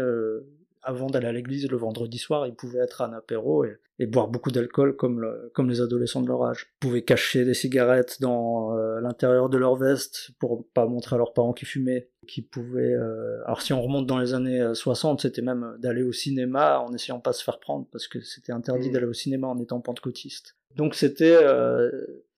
[0.83, 4.27] avant d'aller à l'église le vendredi soir, ils pouvaient être à un apéro et, boire
[4.27, 6.67] beaucoup d'alcool comme, comme les adolescents de leur âge.
[6.83, 11.19] Ils pouvaient cacher des cigarettes dans euh, l'intérieur de leur veste pour pas montrer à
[11.19, 12.09] leurs parents qu'ils fumaient.
[12.27, 16.03] Qui pouvaient, euh, alors si on remonte dans les années 60, euh, c'était même d'aller
[16.03, 18.93] au cinéma en essayant pas de se faire prendre parce que c'était interdit mmh.
[18.93, 20.57] d'aller au cinéma en étant pentecôtiste.
[20.75, 21.37] Donc c'était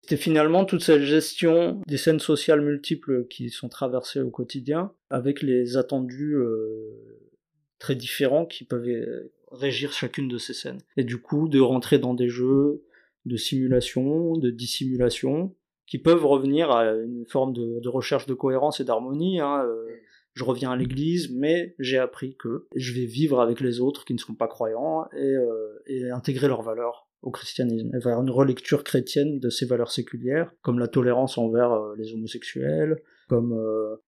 [0.03, 5.41] c'était finalement toute cette gestion des scènes sociales multiples qui sont traversées au quotidien, avec
[5.41, 6.37] les attendus
[7.85, 10.81] très différents qui peuvent euh, régir chacune de ces scènes.
[10.97, 12.83] Et du coup, de rentrer dans des jeux
[13.27, 15.55] de simulation, de dissimulation,
[15.87, 19.39] qui peuvent revenir à une forme de, recherche de cohérence et d'harmonie.
[19.39, 19.67] Hein.
[19.67, 19.85] Euh,
[20.33, 24.15] je reviens à l'église, mais j'ai appris que je vais vivre avec les autres qui
[24.15, 28.83] ne sont pas croyants et, euh, intégrer leurs valeurs au christianisme, et faire une relecture
[28.83, 33.59] chrétienne de ces valeurs séculières, comme la tolérance envers les homosexuels, comme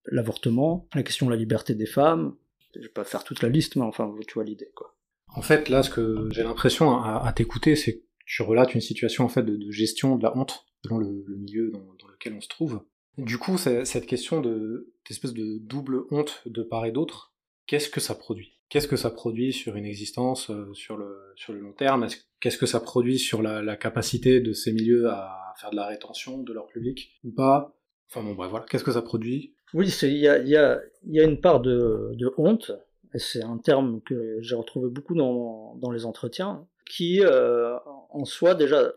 [0.07, 2.35] l'avortement, la question de la liberté des femmes,
[2.77, 4.97] je vais pas faire toute la liste, mais enfin, tu vois l'idée, quoi.
[5.35, 9.25] En fait, là, ce que j'ai l'impression à, t'écouter, c'est que tu relates une situation
[9.25, 12.83] en fait de, gestion de la honte dans le, milieu dans, lequel on se trouve.
[13.19, 17.35] Du coup, cette question de espèce de double honte de part et d'autre,
[17.67, 18.59] qu'est-ce que ça produit?
[18.69, 22.09] Qu'est-ce que ça produit sur une existence euh, sur le sur le long terme?
[22.41, 26.43] Qu'est-ce que ça produit sur la, capacité de ces milieux à faire de la rétention
[26.43, 27.79] de leur public ou pas?
[28.11, 28.67] Enfin bon, bref, voilà.
[28.69, 29.55] Qu'est-ce que ça produit?
[29.75, 32.73] Oui, il y a, une part de, honte,
[33.15, 37.77] et c'est un terme que j'ai retrouvé beaucoup dans, les entretiens, qui euh,
[38.11, 38.93] en soi déjà,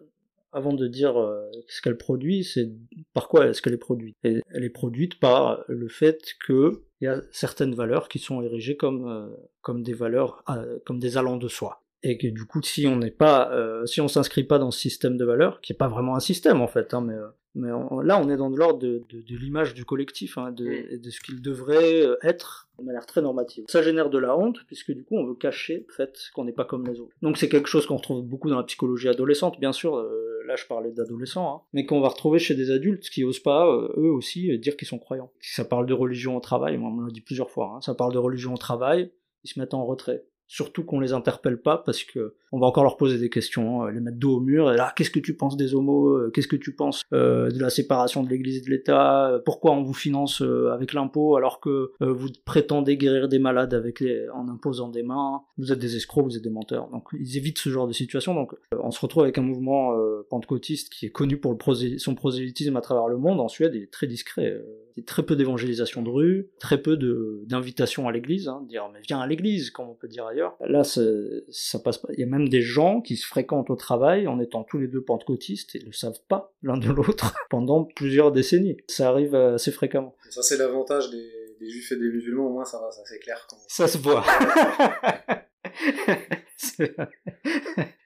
[0.51, 2.71] avant de dire euh, ce qu'elle produit, c'est
[3.13, 4.15] par quoi est-ce qu'elle est produite.
[4.23, 9.07] Elle est produite par le fait qu'il y a certaines valeurs qui sont érigées comme,
[9.07, 10.43] euh, des valeurs,
[10.85, 13.51] comme des allants de soi et que du coup si on n'est pas
[13.85, 16.61] si on s'inscrit pas dans ce système de valeurs qui est pas vraiment un système
[16.61, 17.13] en fait hein, mais
[17.59, 17.69] mais
[18.03, 21.41] là, on est dans l'ordre de, de, l'image du collectif, hein, de, de, ce qu'il
[21.41, 23.65] devrait euh, être de manière très normative.
[23.67, 26.53] Ça génère de la honte, puisque du coup, on veut cacher le fait qu'on n'est
[26.53, 27.13] pas comme les autres.
[27.21, 30.55] Donc c'est quelque chose qu'on retrouve beaucoup dans la psychologie adolescente, bien sûr, euh, là
[30.55, 33.93] je parlais d'adolescents, hein, mais qu'on va retrouver chez des adultes qui osent pas, euh,
[33.97, 35.31] eux aussi, dire qu'ils sont croyants.
[35.41, 37.93] Si ça parle de religion au travail, on me l'a dit plusieurs fois, hein, ça
[37.93, 39.11] parle de religion au travail,
[39.43, 42.83] ils se mettent en retrait surtout qu'on les interpelle pas parce que on va encore
[42.83, 45.35] leur poser des questions, euh, les mettre dos au mur, et là, qu'est-ce que tu
[45.35, 48.61] penses des homos, euh, qu'est-ce que tu penses euh, de la séparation de l'église et
[48.61, 50.41] de l'État, pourquoi on vous finance
[50.73, 55.43] avec l'impôt alors que vous prétendez guérir des malades avec les, en imposant des mains,
[55.59, 56.89] vous êtes des escrocs, vous êtes des menteurs.
[56.89, 59.95] Donc ils évitent ce genre de situation, donc on se retrouve avec un mouvement
[60.31, 61.55] pentecôtiste qui est connu pour
[61.97, 64.59] son prosélytisme à travers le monde, en Suède, il est très discret,
[64.99, 66.97] y a très peu d'évangélisation de rue, très peu
[67.45, 70.83] d'invitation à l'église, hein, dire mais viens à l'église, comme on peut dire ailleurs, Là,
[70.83, 72.09] ça passe pas.
[72.13, 74.87] Il y a même des gens qui se fréquentent au travail en étant tous les
[74.87, 78.77] deux pentecôtistes et ne savent pas l'un de l'autre pendant plusieurs décennies.
[78.87, 80.15] Ça arrive assez fréquemment.
[80.29, 83.45] Ça, c'est l'avantage des, juifs et des musulmans, au moins ça va, ça c'est clair.
[83.67, 84.23] Ça se voit.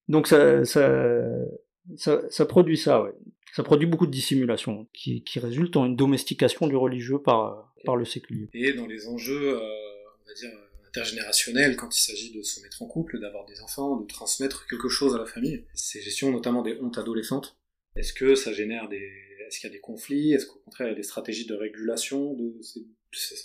[0.10, 3.14] Donc ça, ça, produit ça, ouais.
[3.56, 7.96] Ça produit beaucoup de dissimulation, qui, qui résulte en une domestication du religieux par, par
[7.96, 8.50] le séculier.
[8.54, 10.50] Et dans les enjeux, euh, on va dire,
[10.88, 14.90] intergénérationnel quand il s'agit de se mettre en couple, d'avoir des enfants, de transmettre quelque
[14.90, 15.66] chose à la famille.
[15.76, 17.56] Ces gestions notamment des hontes adolescentes,
[17.96, 19.12] est-ce que ça génère des...
[19.48, 20.34] Est-ce qu'il y a des conflits?
[20.34, 22.56] Est-ce qu'au contraire il y a des stratégies de régulation de.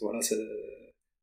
[0.01, 0.21] Voilà,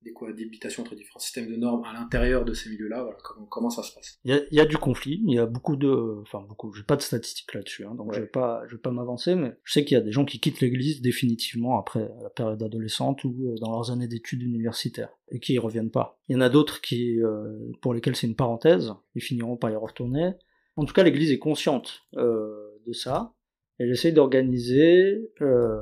[0.06, 3.70] des cohabitations entre différents systèmes de normes à l'intérieur de ces milieux-là voilà, comment, comment,
[3.70, 5.76] ça se passe il y, a, il y, a, du conflit, il y a beaucoup
[5.76, 6.22] de...
[6.22, 8.16] Enfin beaucoup, j'ai pas de statistiques là-dessus, hein, donc ouais.
[8.16, 10.24] je vais pas, je vais pas m'avancer, mais je sais qu'il y a des gens
[10.24, 15.10] qui quittent l'église définitivement après la période adolescente ou euh, dans leurs années d'études universitaires,
[15.30, 16.20] et qui y reviennent pas.
[16.30, 19.72] Il y en a d'autres qui, euh, pour lesquels c'est une parenthèse, ils finiront par
[19.72, 20.34] y retourner.
[20.76, 23.34] En tout cas, l'église est consciente euh, de ça,
[23.80, 25.32] elle essaye d'organiser...
[25.42, 25.80] Euh,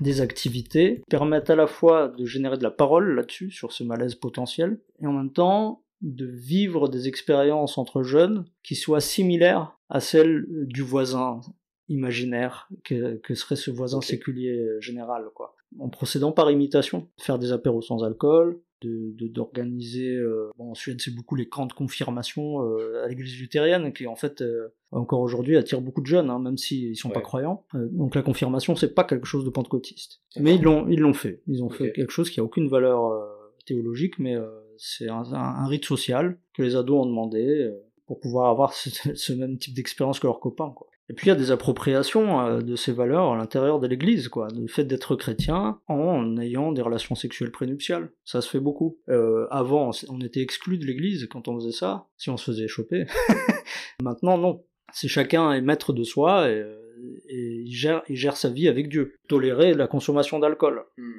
[0.00, 4.14] des activités permettent à la fois de générer de la parole là-dessus, sur ce malaise
[4.14, 10.00] potentiel, et en même temps de vivre des expériences entre jeunes qui soient similaires à
[10.00, 11.40] celles du voisin
[11.88, 15.56] imaginaire que, que serait ce voisin séculier général, quoi.
[15.78, 21.00] En procédant par imitation, faire des apéros sans alcool, de d'organiser euh, bon, en Suède
[21.00, 25.20] c'est beaucoup les camps de confirmation euh, à l'église luthérienne qui en fait euh, encore
[25.20, 27.14] aujourd'hui attire beaucoup de jeunes hein, même s'ils sont ouais.
[27.14, 27.64] pas croyants.
[27.74, 30.20] Euh, donc la confirmation c'est pas quelque chose de pentecôtiste.
[30.38, 31.42] Mais ils l'ont ils l'ont fait.
[31.46, 31.76] Ils ont okay.
[31.76, 33.26] fait quelque chose qui a aucune valeur euh,
[33.66, 37.70] théologique mais euh, c'est un, un, un, rite social que les ados ont demandé
[38.06, 41.28] pour pouvoir avoir ce, ce même type d'expérience que leurs copains quoi et puis il
[41.30, 44.48] y a des appropriations euh, de ces valeurs à l'intérieur de l'Église, quoi.
[44.54, 48.98] Le fait d'être chrétien en ayant des relations sexuelles prénuptiales, ça se fait beaucoup.
[49.08, 52.68] Euh, avant, on était exclu de l'Église quand on faisait ça, si on se faisait
[52.68, 53.06] choper.
[54.02, 54.64] Maintenant, non.
[54.92, 56.64] C'est chacun est maître de soi et,
[57.28, 59.16] et il, gère, il gère sa vie avec Dieu.
[59.28, 60.84] Tolérer la consommation d'alcool.
[60.96, 61.12] Mm.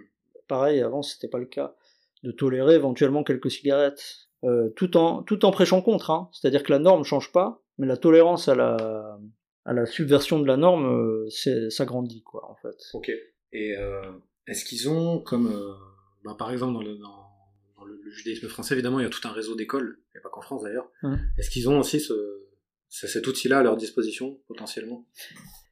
[0.47, 1.75] Pareil, avant c'était pas le cas.
[2.23, 4.27] De tolérer éventuellement quelques cigarettes.
[4.43, 6.29] Euh, tout en tout en prêchant contre, hein.
[6.31, 9.19] c'est-à-dire que la norme change pas, mais la tolérance à la
[9.69, 12.75] à la subversion de la norme, euh, ça grandit, quoi, en fait.
[12.93, 13.11] Ok.
[13.51, 14.01] Et euh,
[14.47, 15.73] est-ce qu'ils ont, comme euh,
[16.23, 17.29] bah, par exemple dans le, dans,
[17.77, 20.29] dans le, le, judaïsme français, évidemment, il y a tout un réseau d'écoles, et pas
[20.29, 20.89] qu'en France d'ailleurs.
[21.03, 21.19] Hum.
[21.37, 22.47] Est-ce qu'ils ont aussi ce,
[22.89, 25.05] cet outil-là à leur disposition, potentiellement?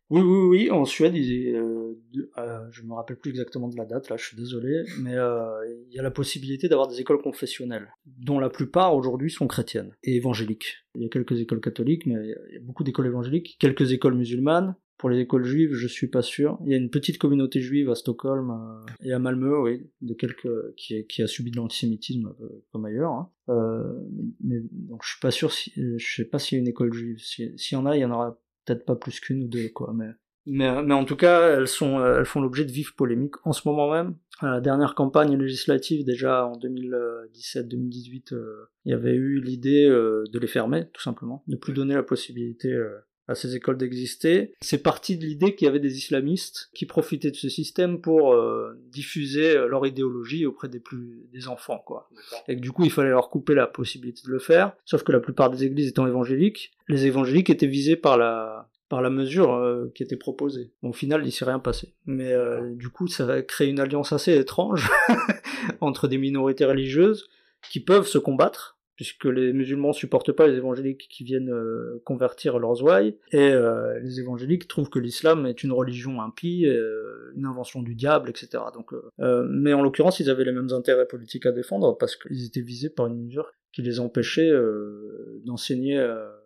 [0.09, 1.93] Oui, oui, oui, en Suède, ils, euh,
[2.37, 5.49] euh, je me rappelle plus exactement de la date, là, je suis désolé, mais euh,
[5.89, 9.93] il y a la possibilité d'avoir des écoles confessionnelles, dont la plupart aujourd'hui sont chrétiennes
[10.03, 10.85] et évangéliques.
[10.95, 14.15] Il y a quelques écoles catholiques, mais il y a beaucoup d'écoles évangéliques, quelques écoles
[14.15, 14.75] musulmanes.
[14.97, 16.57] Pour les écoles juives, je suis pas sûr.
[16.65, 20.15] Il y a une petite communauté juive à Stockholm euh, et à Malmö, oui, de
[20.15, 23.11] quelques qui, qui a subi de l'antisémitisme euh, comme ailleurs.
[23.11, 23.29] Hein.
[24.41, 26.93] mais donc je suis pas sûr, si, je sais pas s'il y a une école
[26.93, 27.19] juive.
[27.19, 29.93] S'il y en a, il y en aura peut-être pas plus qu'une ou deux, quoi.
[29.95, 30.09] Mais,
[30.45, 33.67] mais, mais en tout cas, elles sont, elles font l'objet de vives polémiques en ce
[33.67, 34.15] moment même.
[34.39, 40.25] À la dernière campagne législative, déjà en 2017-2018, euh, il y avait eu l'idée euh,
[40.31, 44.53] de les fermer, tout simplement, de plus donner la possibilité euh, à ces écoles d'exister.
[44.61, 48.33] C'est parti de l'idée qu'il y avait des islamistes qui profitaient de ce système pour
[48.33, 52.09] euh, diffuser leur idéologie auprès des plus des enfants quoi.
[52.47, 55.11] Et que du coup, il fallait leur couper la possibilité de le faire, sauf que
[55.11, 59.53] la plupart des églises étant évangéliques, les évangéliques étaient visés par la par la mesure
[59.53, 60.71] euh, qui était proposée.
[60.81, 61.93] Bon, au final, il s'est rien passé.
[62.05, 64.89] Mais euh, du coup, ça va créer une alliance assez étrange
[65.81, 67.27] entre des minorités religieuses
[67.69, 72.57] qui peuvent se combattre puisque les musulmans supportent pas les évangéliques qui viennent euh, convertir
[72.57, 77.45] leurs ouailles, et euh, les évangéliques trouvent que l'islam est une religion impie, euh, une
[77.45, 78.63] invention du diable, etc.
[78.73, 82.43] Donc, euh, mais en l'occurrence, ils avaient les mêmes intérêts politiques à défendre, parce qu'ils
[82.45, 84.51] étaient visés par une mesure qui les empêchait
[85.45, 85.99] d'enseigner...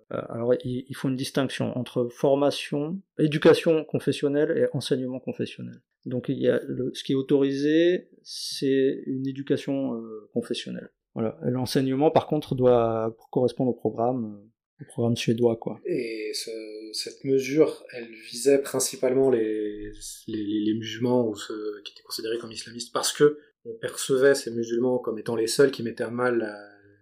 [0.09, 5.79] alors, il faut une distinction entre formation, éducation confessionnelle et enseignement confessionnel.
[6.05, 10.89] Donc, il y a le, ce qui est autorisé, c'est une éducation confessionnelle.
[11.13, 11.37] Voilà.
[11.43, 14.41] L'enseignement, par contre, doit correspondre au programme,
[14.81, 15.79] au programme suédois, quoi.
[15.85, 16.51] Et ce,
[16.93, 19.91] cette mesure, elle visait principalement les,
[20.27, 24.51] les, les, musulmans ou ceux qui étaient considérés comme islamistes parce que on percevait ces
[24.51, 26.57] musulmans comme étant les seuls qui mettaient à mal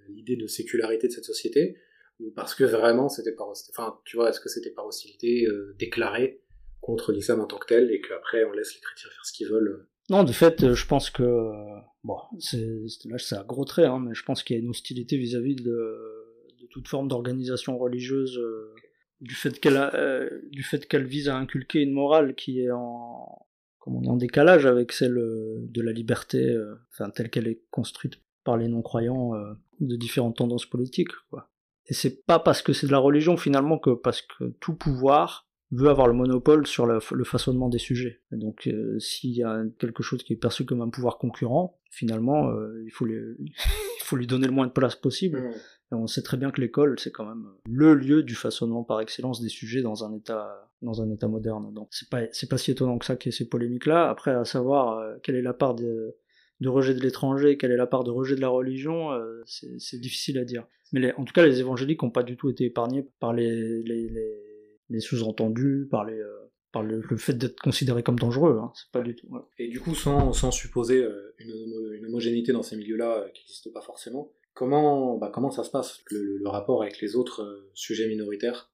[0.09, 1.77] l'idée de sécularité de cette société
[2.19, 5.75] ou parce que vraiment c'était par enfin tu vois est-ce que c'était par hostilité euh,
[5.79, 6.41] déclarée
[6.81, 9.47] contre l'islam en tant que tel et qu'après on laisse les chrétiens faire ce qu'ils
[9.47, 11.51] veulent euh, non, de fait, je pense que
[12.03, 12.65] bon, c'est
[13.05, 15.55] là c'est à gros trait, hein, mais je pense qu'il y a une hostilité vis-à-vis
[15.55, 18.75] -vis de, toute forme d'organisation religieuse, euh,
[19.21, 20.29] du fait qu'elle euh,
[21.05, 23.47] vise à inculquer une morale qui est en
[23.79, 27.63] comment on en décalage avec celle euh, de la liberté, euh, enfin telle qu'elle est
[27.71, 31.49] construite par les non-croyants euh, de différentes tendances politiques, quoi.
[31.87, 35.48] Et c'est pas parce que c'est de la religion finalement que parce que tout pouvoir
[35.71, 38.21] veut avoir le monopole sur le, le façonnement des sujets.
[38.31, 41.79] Et donc euh, s'il y a quelque chose qui est perçu comme un pouvoir concurrent,
[41.91, 45.39] finalement euh, il, faut les, il faut lui donner le moins de place possible.
[45.39, 45.53] Mmh.
[45.91, 49.01] Et on sait très bien que l'école c'est quand même le lieu du façonnement par
[49.01, 51.73] excellence des sujets dans un état dans un état moderne.
[51.73, 54.09] Donc c'est pas c'est pas si étonnant que ça qu'il y ait ces polémiques là.
[54.09, 56.15] Après à savoir euh, quelle est la part de,
[56.61, 59.99] de rejet de l'étranger, quelle est la part de rejet de la religion, euh, c'est
[59.99, 60.65] difficile à dire.
[60.93, 63.83] Mais les, en tout cas les évangéliques n'ont pas du tout été épargnés par les,
[63.83, 64.48] les, les
[64.89, 68.59] les sous-entendus, par les, euh, par le, fait d'être considéré comme dangereux.
[68.61, 68.71] Hein.
[68.75, 69.27] C'est pas du tout.
[69.57, 71.05] Et du coup, sans, sans supposer
[71.39, 75.71] une, une, homogénéité dans ces milieux-là qui n'existe pas forcément, comment, bah, comment ça se
[75.71, 78.71] passe le, le, rapport avec les autres sujets minoritaires,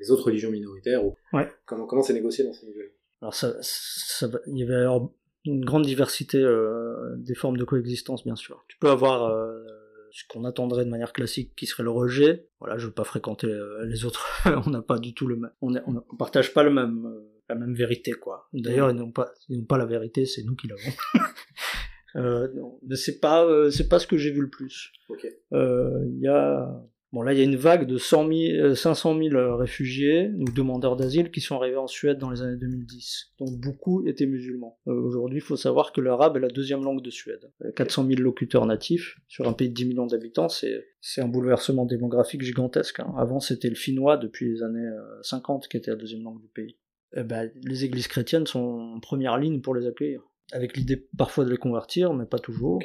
[0.00, 1.46] les autres religions minoritaires ou ouais.
[1.66, 2.88] Comment comment c'est négocié dans ces milieux-là?
[3.20, 5.12] Alors ça, ça, il y avait alors
[5.44, 8.64] une grande diversité euh, des formes de coexistence, bien sûr.
[8.68, 9.64] Tu peux avoir euh,
[10.12, 12.48] ce qu'on attendrait de manière classique, qui serait le rejet.
[12.60, 14.26] Voilà, je veux pas fréquenter euh, les autres.
[14.66, 15.50] on n'a pas du tout le même.
[15.60, 17.08] On, on, partage pas le même,
[17.48, 18.48] la même vérité, quoi.
[18.52, 20.92] D'ailleurs, ils n'ont pas, ils n'ont pas la vérité, c'est nous qui l'avons.
[22.16, 22.48] euh,
[22.86, 24.92] mais c'est pas, c'est pas ce que j'ai vu le plus.
[25.10, 29.56] Il y a Bon, là, il y a une vague de 100 000, 500 000
[29.56, 33.32] réfugiés ou demandeurs d'asile qui sont arrivés en Suède dans les années 2010.
[33.38, 34.78] Donc, beaucoup étaient musulmans.
[34.86, 37.50] Euh, aujourd'hui, il faut savoir que l'arabe est la deuxième langue de Suède.
[37.76, 40.84] 400 000 locuteurs natifs sur un pays de 10 millions d'habitants, c'est,
[41.16, 43.00] un bouleversement démographique gigantesque.
[43.00, 43.14] Hein.
[43.16, 44.90] Avant, c'était le finnois depuis les années
[45.22, 46.76] 50 euh, qui était la deuxième langue du pays.
[47.16, 50.20] Ben, les églises chrétiennes sont en première ligne pour les accueillir.
[50.52, 52.80] Avec l'idée parfois de les convertir, mais pas toujours.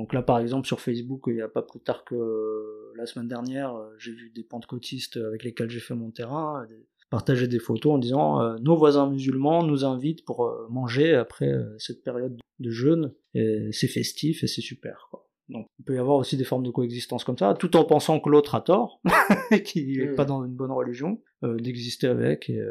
[0.00, 3.04] Donc là, par exemple, sur Facebook, il n'y a pas plus tard que euh, la
[3.04, 6.66] semaine dernière, euh, j'ai vu des pentecôtistes avec lesquels j'ai fait mon terrain
[7.10, 12.02] partager des photos en disant euh, nos voisins musulmans nous invitent pour manger après cette
[12.02, 15.08] période de jeûne et c'est festif et c'est super.
[15.10, 15.28] Quoi.
[15.50, 18.20] Donc il peut y avoir aussi des formes de coexistence comme ça, tout en pensant
[18.20, 19.02] que l'autre a tort,
[19.66, 20.14] qu'il n'est mmh.
[20.14, 22.64] pas dans une bonne religion, d'exister avec et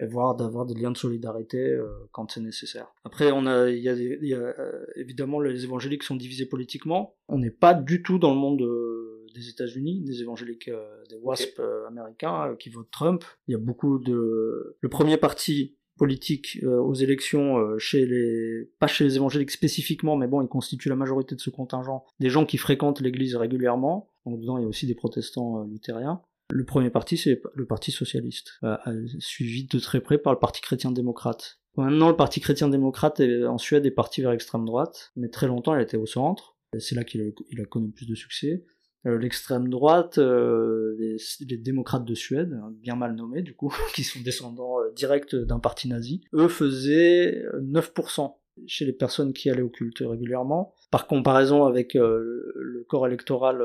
[0.00, 2.92] et voir d'avoir des liens de solidarité euh, quand c'est nécessaire.
[3.04, 7.16] Après, on a, il y a, y a euh, évidemment les évangéliques sont divisés politiquement.
[7.28, 10.70] On n'est pas du tout dans le monde euh, des États-Unis, des évangéliques,
[11.08, 13.24] des WASP américains qui votent Trump.
[13.46, 19.04] Il y a beaucoup de le premier parti politique aux élections chez les pas chez
[19.04, 22.56] les évangéliques spécifiquement mais bon ils constituent la majorité de ce contingent des gens qui
[22.56, 27.16] fréquentent l'église régulièrement donc dedans il y a aussi des protestants luthériens le premier parti,
[27.16, 28.76] c'est le Parti socialiste, euh,
[29.18, 31.60] suivi de très près par le Parti chrétien-démocrate.
[31.76, 35.82] Maintenant, le Parti chrétien-démocrate en Suède est parti vers l'extrême droite, mais très longtemps, il
[35.82, 36.56] était au centre.
[36.78, 38.64] C'est là qu'il a, connu le plus de succès.
[39.06, 44.04] Euh, l'extrême droite, euh, les, démocrates de Suède, hein, bien mal nommés du coup, qui
[44.04, 48.34] sont descendants directs d'un parti nazi, eux faisaient 9%
[48.66, 50.74] chez les personnes qui allaient au culte régulièrement.
[50.90, 53.62] Par comparaison avec le corps électoral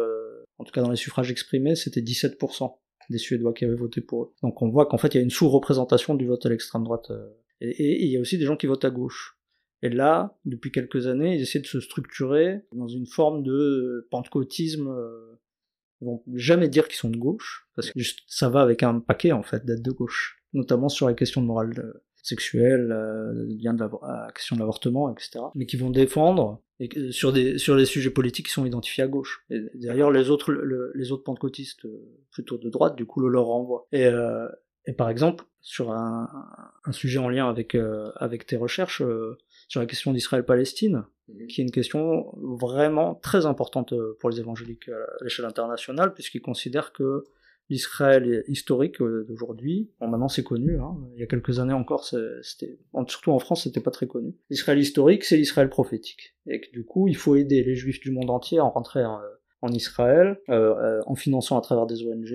[0.57, 2.75] en tout cas dans les suffrages exprimés, c'était 17%
[3.09, 4.33] des Suédois qui avaient voté pour eux.
[4.41, 7.11] Donc on voit qu'en fait il y a une sous-représentation du vote à l'extrême droite.
[7.11, 7.29] Euh,
[7.61, 9.39] et, il y a aussi des gens qui votent à gauche.
[9.81, 14.87] Et là, depuis quelques années, ils essaient de se structurer dans une forme de pentecôtisme.
[14.87, 15.39] Euh,
[16.01, 18.99] ils vont jamais dire qu'ils sont de gauche, parce que juste, ça va avec un
[18.99, 21.73] paquet en fait d'être de gauche, notamment sur les questions de morale
[22.25, 22.87] euh, sexuelle,
[23.61, 25.39] lien de la, question de l'avortement, etc.
[25.55, 29.07] Mais qui vont défendre et sur des sur les sujets politiques qui sont identifiés à
[29.07, 29.45] gauche.
[29.49, 33.45] Et d'ailleurs les autres les autres pentecôtistes euh, plutôt de droite du coup le leur
[33.45, 33.87] renvoient.
[33.91, 34.47] Et euh,
[34.85, 36.29] et par exemple sur un,
[36.83, 39.01] un sujet en lien avec euh, avec tes recherches
[39.67, 41.47] sur la question d'Israël-Palestine, mhm.
[41.47, 46.91] qui est une question vraiment très importante pour les évangéliques à l'échelle internationale puisqu'ils considèrent
[46.91, 47.23] que
[47.69, 50.95] l'Israël historique euh, d'aujourd'hui, bon, maintenant c'est connu, hein.
[51.13, 54.35] il y a quelques années encore, c'était, surtout en France, c'était pas très connu.
[54.49, 56.35] L'Israël historique, c'est l'Israël prophétique.
[56.47, 59.69] Et que du coup, il faut aider les juifs du monde entier à rentrer en,
[59.69, 62.31] Israël, euh, euh, en finançant à travers des ONG.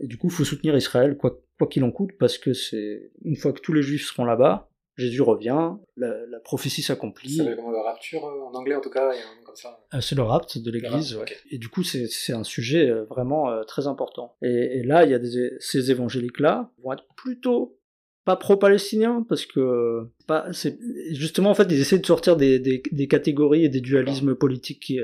[0.00, 3.36] et du coup, il faut soutenir Israël, quoi qu'il en coûte, parce que c'est une
[3.36, 7.36] fois que tous les juifs seront là-bas, Jésus revient, la, prophétie s'accomplit.
[7.36, 9.12] C'est le rapture en anglais en tout cas,
[9.44, 9.80] comme ça.
[10.00, 11.18] c'est le rapt de l'Église,
[11.50, 14.34] et du coup c'est un sujet vraiment très important.
[14.42, 17.78] Et, là, il y a des, ces évangéliques-là vont être plutôt
[18.24, 20.76] pas pro-palestiniens parce que pas c'est
[21.12, 24.80] justement en fait ils essaient de sortir des, des, des catégories et des dualismes politiques
[24.80, 24.98] qui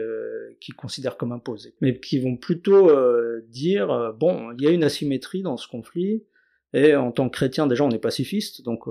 [0.60, 2.90] qu'ils considèrent comme imposés mais qui vont plutôt
[3.48, 6.24] dire bon il y a une asymétrie dans ce conflit
[6.74, 8.88] et en tant que chrétien déjà on est pacifiste donc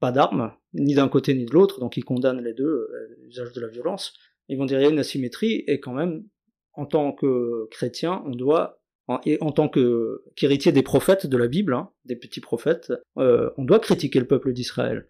[0.00, 3.52] pas d'armes, ni d'un côté ni de l'autre, donc ils condamnent les deux, euh, l'usage
[3.52, 4.14] de la violence.
[4.48, 6.24] Ils vont dire qu'il y a une asymétrie, et quand même,
[6.72, 8.80] en tant que chrétien, on doit,
[9.24, 13.50] et en tant que qu'héritier des prophètes de la Bible, hein, des petits prophètes, euh,
[13.56, 15.08] on doit critiquer le peuple d'Israël.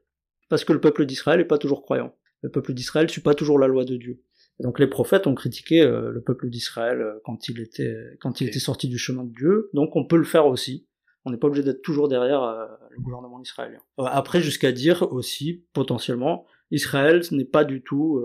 [0.48, 2.14] Parce que le peuple d'Israël n'est pas toujours croyant.
[2.42, 4.22] Le peuple d'Israël ne suit pas toujours la loi de Dieu.
[4.58, 8.48] Et donc les prophètes ont critiqué euh, le peuple d'Israël quand il était quand il
[8.48, 9.70] était sorti du chemin de Dieu.
[9.74, 10.88] Donc on peut le faire aussi.
[11.24, 13.82] On n'est pas obligé d'être toujours derrière euh, le gouvernement israélien.
[13.98, 18.24] Euh, après, jusqu'à dire aussi, potentiellement, Israël ce n'est pas du tout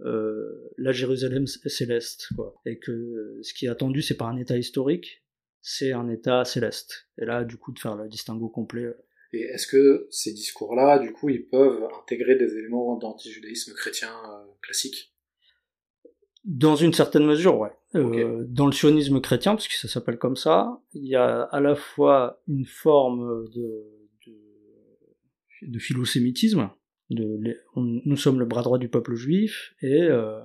[0.00, 2.54] euh, la Jérusalem céleste, quoi.
[2.66, 5.24] Et que ce qui est attendu, c'est pas un État historique,
[5.60, 7.08] c'est un État céleste.
[7.18, 8.94] Et là, du coup, de faire le distinguo complet.
[9.32, 14.10] Et est-ce que ces discours-là, du coup, ils peuvent intégrer des éléments d'antijudaïsme chrétien
[14.62, 15.14] classique?
[16.44, 17.72] Dans une certaine mesure, ouais.
[17.96, 21.60] Euh, dans le sionisme chrétien, parce que ça s'appelle comme ça, il y a à
[21.60, 23.84] la fois une forme de,
[24.26, 24.36] de
[25.62, 26.70] de philosémitisme.
[27.10, 27.40] De,
[27.76, 30.38] nous sommes le bras droit du peuple juif et euh,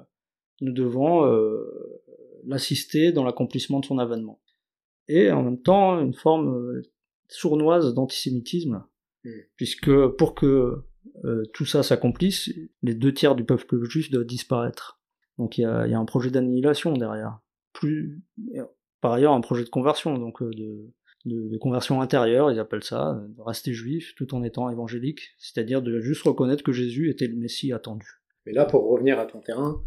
[0.62, 2.02] nous devons euh,
[2.46, 4.42] l'assister dans l'accomplissement de son avènement.
[5.08, 6.82] Et en même temps, une forme euh,
[7.28, 8.84] sournoise d'antisémitisme,
[9.24, 9.30] hmm.
[9.58, 10.82] puisque pour que
[11.24, 15.00] euh, tout ça s'accomplisse, les deux tiers du peuple juif doivent disparaître.
[15.38, 17.40] Donc il y a, y a, un projet d'annihilation derrière.
[17.74, 18.22] Plus,
[19.02, 20.94] par ailleurs, un projet de conversion, donc de,
[21.26, 26.00] de, conversion intérieure, ils appellent ça, de rester juif tout en étant évangélique, c'est-à-dire de
[26.00, 28.08] juste reconnaître que Jésus était le Messie attendu.
[28.46, 29.82] Mais là, pour revenir à ton terrain,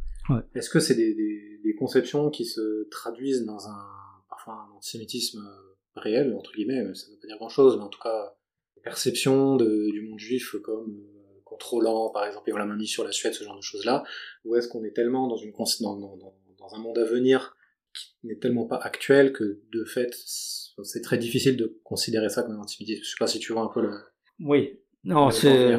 [0.54, 3.86] est-ce que c'est des, des, des, conceptions qui se traduisent dans un
[4.28, 5.40] parfois un antisémitisme
[5.96, 8.36] réel, entre guillemets, ça ne veut pas dire grand-chose, mais en tout cas,
[8.82, 11.02] perception de, du monde juif comme
[11.58, 14.04] euh, contrôlant, par exemple, ayant la main mise sur la Suède, ce genre de choses-là,
[14.44, 17.56] ou est-ce qu'on est tellement dans, une, dans, dans, dans un monde à venir
[17.94, 20.14] qui n'est tellement pas actuel que, de fait,
[20.82, 23.02] c'est très difficile de considérer ça comme un antisémitisme.
[23.04, 23.90] Je sais pas si tu vois un peu le.
[24.40, 24.78] Oui.
[25.04, 25.76] Non, c'est.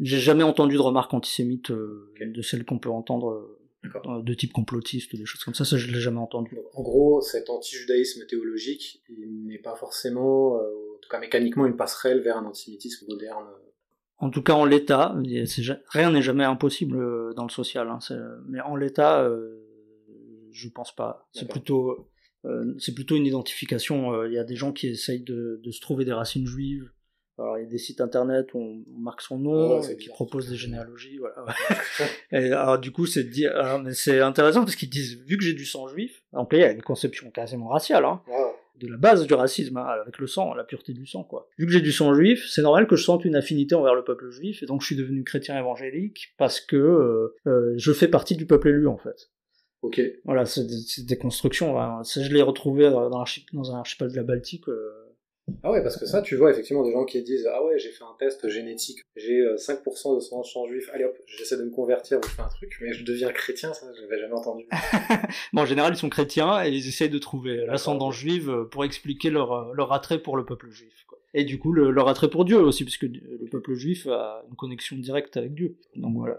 [0.00, 4.52] J'ai jamais entendu de remarques antisémites euh, de celles qu'on peut entendre euh, de type
[4.52, 5.64] complotiste, des choses comme ça.
[5.64, 6.56] Ça, je l'ai jamais entendu.
[6.74, 11.76] En gros, cet anti-judaïsme théologique, il n'est pas forcément, euh, en tout cas mécaniquement, une
[11.76, 13.46] passerelle vers un antisémitisme moderne.
[14.18, 15.14] En tout cas, en l'état,
[15.90, 17.88] rien n'est jamais impossible dans le social.
[17.88, 17.98] Hein,
[18.48, 19.28] mais en l'état,
[20.50, 21.28] je pense pas.
[21.32, 22.10] C'est plutôt
[22.44, 24.12] euh, c'est plutôt une identification.
[24.12, 26.90] Euh, il y a des gens qui essayent de, de, se trouver des racines juives.
[27.36, 30.56] Alors il y a des sites internet où on marque son nom, qui proposent des
[30.56, 31.18] généalogies.
[31.18, 31.46] Voilà.
[32.32, 33.52] et alors du coup c'est dire,
[33.92, 36.64] c'est intéressant parce qu'ils disent vu que j'ai du sang juif, donc là il y
[36.64, 38.04] a une conception quasiment raciale.
[38.04, 38.20] Hein,
[38.78, 41.48] de la base du racisme, hein, avec le sang, la pureté du sang, quoi.
[41.58, 44.04] Vu que j'ai du sang juif, c'est normal que je sente une affinité envers le
[44.04, 48.08] peuple juif, et donc je suis devenu chrétien évangélique parce que euh, euh je fais
[48.08, 49.30] partie du peuple élu, en fait.
[49.82, 50.00] Ok.
[50.24, 50.66] Voilà, c'est
[51.06, 51.76] des, constructions.
[52.02, 54.68] je l'ai retrouvé dans, dans, un archipel de la Baltique.
[54.68, 55.07] Euh.
[55.62, 57.90] Ah ouais, parce que ça, tu vois effectivement des gens qui disent Ah ouais, j'ai
[57.90, 61.70] fait un test génétique, j'ai 5% euh, de sang juif, allez hop, j'essaie de me
[61.70, 64.66] convertir ou je fais un truc, mais je deviens chrétien, ça, je l'avais jamais entendu.
[65.52, 68.84] bon, en général, ils sont chrétiens et ils essayent de trouver l'ascendance juive euh, pour
[68.84, 71.04] expliquer leur, leur attrait pour le peuple juif.
[71.06, 71.18] Quoi.
[71.34, 74.96] Et du coup, leur attrait pour Dieu aussi, puisque le peuple juif a une connexion
[74.96, 75.76] directe avec Dieu.
[75.96, 76.38] Donc voilà.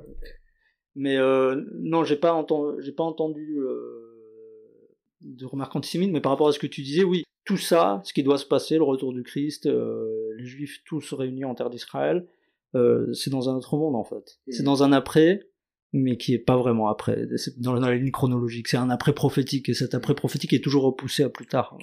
[0.95, 6.31] Mais euh, non, j'ai pas entendu, j'ai pas entendu euh, de remarques antisémites, mais par
[6.31, 8.83] rapport à ce que tu disais, oui, tout ça, ce qui doit se passer, le
[8.83, 12.27] retour du Christ, euh, les Juifs tous réunis en terre d'Israël,
[12.75, 14.39] euh, c'est dans un autre monde en fait.
[14.49, 15.49] C'est dans un après,
[15.91, 17.25] mais qui est pas vraiment après.
[17.37, 18.67] C'est dans la ligne chronologique.
[18.67, 21.75] C'est un après prophétique, et cet après prophétique est toujours repoussé à plus tard.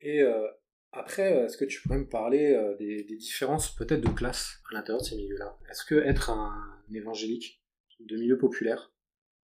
[0.00, 0.48] Et euh,
[0.90, 5.00] après, est-ce que tu pourrais me parler des, des, différences peut-être de classe à l'intérieur
[5.00, 5.56] de ces milieux-là?
[5.70, 6.52] Est-ce que être un
[6.92, 7.62] évangélique
[8.00, 8.90] de milieu populaire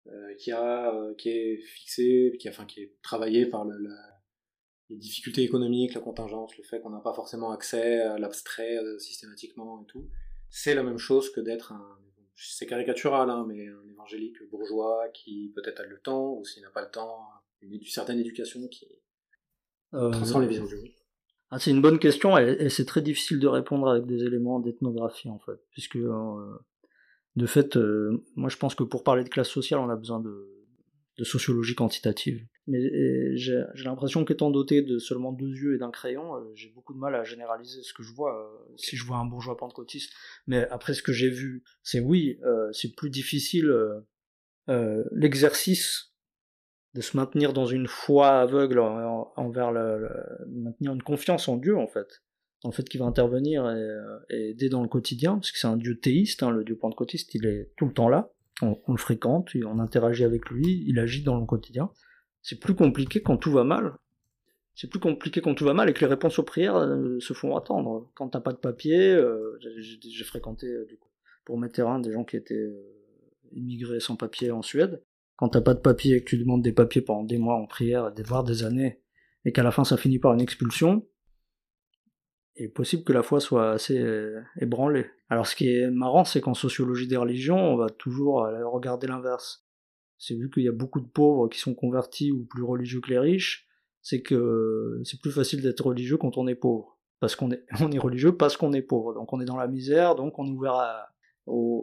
[0.08, 3.90] euh, qui a euh, qui est fixé, qui, enfin, qui est travaillé par le,
[4.90, 9.00] les difficultés économiques, la contingence, le fait qu'on n'a pas forcément accès à l'abstrait euh,
[9.00, 10.10] systématiquement et tout.
[10.50, 11.98] C'est la même chose que d'être un,
[12.36, 16.70] c'est caricatural, hein, mais un évangélique bourgeois qui peut-être a le temps, ou s'il n'a
[16.70, 17.20] pas le temps,
[17.62, 18.88] une, certaine éducation qui
[19.92, 20.90] transforme les visions du monde.
[21.52, 25.30] Ah, c'est une bonne question et, c'est très difficile de répondre avec des éléments d'ethnographie
[25.30, 29.80] en fait, puisque de fait, euh, moi je pense que pour parler de classe sociale,
[29.80, 30.55] on a besoin de,
[31.18, 32.45] de sociologie quantitative.
[32.68, 32.80] Mais
[33.38, 36.99] j'ai l'impression qu'étant doté de seulement deux yeux et d'un crayon, euh, j'ai beaucoup de
[36.99, 40.11] mal à généraliser ce que je vois euh, si je vois un bourgeois pentecôtiste.
[40.47, 42.39] Mais après ce que j'ai vu, c'est oui,
[42.72, 43.74] c'est plus difficile
[45.11, 46.13] l'exercice
[46.95, 50.09] de se maintenir dans une foi aveugle envers le,
[50.47, 52.22] maintenir une confiance en Dieu en fait
[52.66, 53.70] en fait qui va intervenir
[54.30, 57.36] et, aider dans le quotidien, parce que c'est un dieu théiste, hein, le dieu pentecôtiste,
[57.36, 58.32] il est tout le temps là,
[58.62, 61.89] on, le fréquente, on interagit avec lui, il agit dans le quotidien.
[62.41, 63.97] C'est plus compliqué quand tout va mal.
[64.76, 67.34] C'est plus compliqué quand tout va mal et que les réponses aux prières euh, se
[67.34, 68.12] font attendre.
[68.14, 71.10] Quand t'as pas de papier, euh, j'ai fréquenté euh, du coup
[71.45, 72.74] pour mes terrains des gens qui étaient
[73.51, 75.03] immigrés sans papier en Suède.
[75.38, 77.68] Quand t'as pas de papier et que tu demandes des papiers pendant des mois en
[77.68, 78.99] prière, voire des années,
[79.45, 81.06] et qu'à la fin ça finit par une expulsion,
[82.56, 85.06] il est possible que la foi soit assez euh, ébranlée.
[85.30, 89.66] Alors ce qui est marrant, c'est qu'en sociologie des religions, on va toujours regarder l'inverse.
[90.18, 93.10] C'est vu qu'il y a beaucoup de pauvres qui sont convertis ou plus religieux que
[93.10, 93.68] les riches,
[94.01, 96.97] c'est que c'est plus facile d'être religieux quand on est pauvre.
[97.20, 99.14] Parce qu'on est, on est religieux parce qu'on est pauvre.
[99.14, 101.10] Donc on est dans la misère, donc on est ouvert à,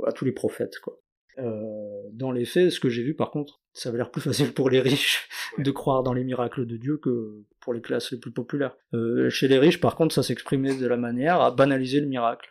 [0.06, 1.01] à tous les prophètes, quoi.
[1.38, 4.52] Euh, dans les faits, ce que j'ai vu par contre, ça avait l'air plus facile
[4.52, 5.28] pour les riches
[5.58, 8.76] de croire dans les miracles de Dieu que pour les classes les plus populaires.
[8.94, 12.50] Euh, chez les riches, par contre, ça s'exprimait de la manière à banaliser le miracle.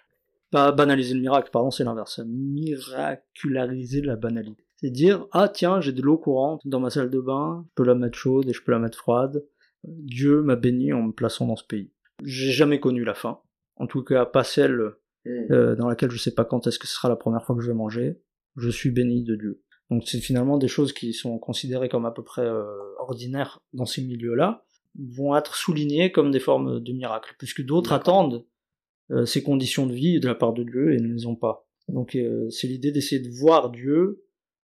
[0.51, 2.19] Pas banaliser le miracle, pardon, c'est l'inverse.
[2.25, 4.65] Miraculariser la banalité.
[4.77, 7.85] C'est dire, ah tiens, j'ai de l'eau courante dans ma salle de bain, je peux
[7.85, 9.45] la mettre chaude et je peux la mettre froide.
[9.83, 11.91] Dieu m'a béni en me plaçant dans ce pays.
[12.23, 13.39] J'ai jamais connu la fin.
[13.75, 14.93] En tout cas, pas celle
[15.27, 17.61] euh, dans laquelle je sais pas quand est-ce que ce sera la première fois que
[17.61, 18.19] je vais manger.
[18.55, 19.61] Je suis béni de Dieu.
[19.91, 22.63] Donc c'est finalement des choses qui sont considérées comme à peu près euh,
[22.97, 24.63] ordinaires dans ces milieux-là,
[24.97, 28.45] vont être soulignées comme des formes de miracles, puisque d'autres attendent
[29.11, 31.67] euh, ces conditions de vie de la part de Dieu et ne les ont pas.
[31.89, 34.23] Donc euh, c'est l'idée d'essayer de voir Dieu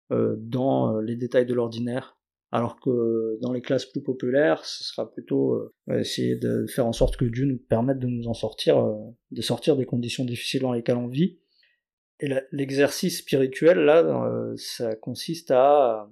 [0.10, 2.18] dans les détails de l'ordinaire,
[2.54, 7.18] alors que dans les classes plus populaires, ce sera plutôt essayer de faire en sorte
[7.18, 8.82] que Dieu nous permette de nous en sortir,
[9.32, 11.40] de sortir des conditions difficiles dans lesquelles on vit.
[12.20, 16.10] Et l'exercice spirituel, là, ça consiste à,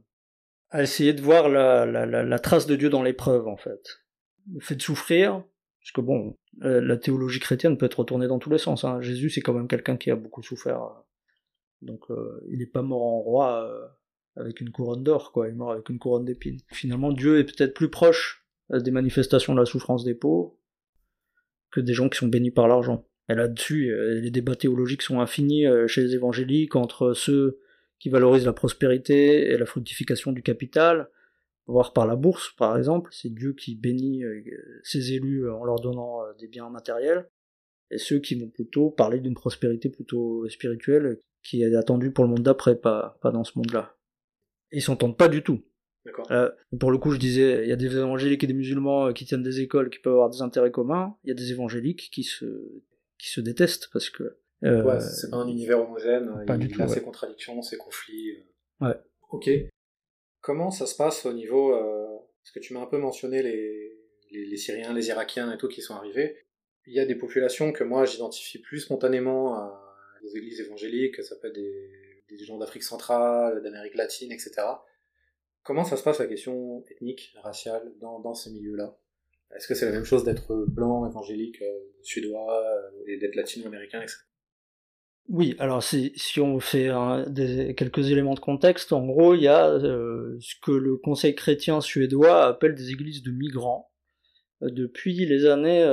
[0.74, 4.01] essayer de voir la, trace de Dieu dans l'épreuve, en fait.
[4.53, 5.43] Le fait de souffrir,
[5.86, 8.84] parce que bon, euh, la théologie chrétienne peut être retournée dans tous les sens.
[8.84, 9.01] Hein.
[9.01, 11.03] Jésus, c'est quand même quelqu'un qui a beaucoup souffert.
[11.84, 13.88] Donc, euh, il n'est pas mort en roi euh,
[14.36, 15.47] avec une couronne d'or, quoi.
[15.47, 16.60] Il est mort avec une couronne d'épines.
[16.72, 20.58] Finalement, Dieu est peut-être plus proche des manifestations de la souffrance des pauvres
[21.72, 23.06] que des gens qui sont bénis par l'argent.
[23.30, 27.60] Et là-dessus, les débats théologiques sont infinis chez les évangéliques entre ceux
[28.00, 31.10] qui valorisent la prospérité et la fructification du capital,
[31.68, 33.10] voir par la bourse, par exemple.
[33.14, 34.44] C'est Dieu qui bénit euh,
[34.84, 37.30] ses élus en leur donnant euh, des biens matériels.
[37.92, 42.32] Et ceux qui vont plutôt parler d'une prospérité plutôt spirituelle qui est attendue pour le
[42.32, 43.96] monde d'après, pas, pas dans ce monde-là.
[44.72, 45.62] Ils s'entendent pas du tout.
[46.32, 49.26] Euh, pour le coup, je disais, il y a des évangéliques et des musulmans qui
[49.26, 51.16] tiennent des écoles qui peuvent avoir des intérêts communs.
[51.24, 52.84] Il y a des évangéliques qui se,
[53.18, 54.38] qui se détestent parce que.
[54.61, 56.45] ouais, c'est pas un univers homogène.
[56.45, 58.45] Pas il, du a ses contradictions, ses conflits.
[58.82, 58.95] Ouais.
[59.30, 59.49] Ok.
[60.41, 61.74] Comment ça se passe au niveau...
[61.74, 62.05] Euh,
[62.43, 63.97] parce que tu m'as un peu mentionné les,
[64.32, 66.45] les, Syriens, les Irakiens et tout qui sont arrivés.
[66.86, 69.82] Il y a des populations que moi j'identifie plus spontanément à
[70.22, 74.53] des églises évangéliques, ça peut être des, des gens d'Afrique centrale, d'Amérique latine, etc.
[75.63, 78.95] Comment ça se passe la question ethnique, raciale dans, dans ces milieux-là?
[79.56, 84.01] Est-ce que c'est la même chose d'être blanc, évangélique, euh, suédois, euh, et d'être latino-américain,
[84.01, 84.18] etc.
[85.28, 86.91] Oui, alors si, on fait
[87.76, 91.82] quelques éléments de contexte, en gros, il y a euh, ce que le Conseil chrétien
[91.82, 93.91] suédois appelle des églises de migrants.
[94.62, 95.84] Depuis les années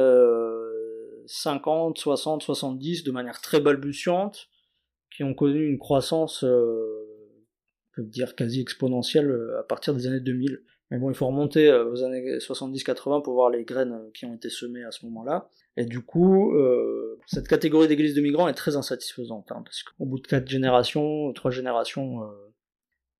[1.26, 4.50] 50, 60, 70, de manière très balbutiante,
[5.16, 10.62] qui ont connu une croissance, on peut dire quasi exponentielle à partir des années 2000.
[10.92, 14.50] Mais bon, il faut remonter aux années 70-80 pour voir les graines qui ont été
[14.50, 15.48] semées à ce moment-là.
[15.78, 20.04] Et du coup, euh, cette catégorie d'églises de migrants est très insatisfaisante, hein, parce qu'au
[20.04, 22.26] bout de quatre générations, trois générations, euh,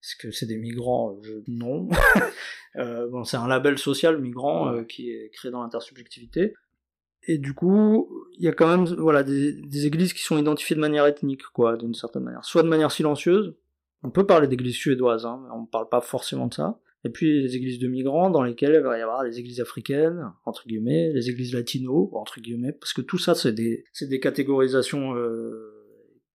[0.03, 1.19] est-ce que c'est des migrants?
[1.25, 1.89] Euh, Non.
[2.77, 6.53] euh, bon, c'est un label social migrant euh, qui est créé dans l'intersubjectivité.
[7.27, 10.77] Et du coup, il y a quand même voilà des, des, églises qui sont identifiées
[10.77, 12.45] de manière ethnique, quoi, d'une certaine manière.
[12.45, 13.55] Soit de manière silencieuse,
[14.03, 17.11] on peut parler d'églises suédoises, hein, mais on ne parle pas forcément de ça et
[17.11, 20.67] puis les églises de migrants dans lesquelles il va y avoir les églises africaines, entre
[20.67, 25.73] guillemets, les églises latino, entre guillemets, parce que tout ça, c'est des, des catégorisations euh,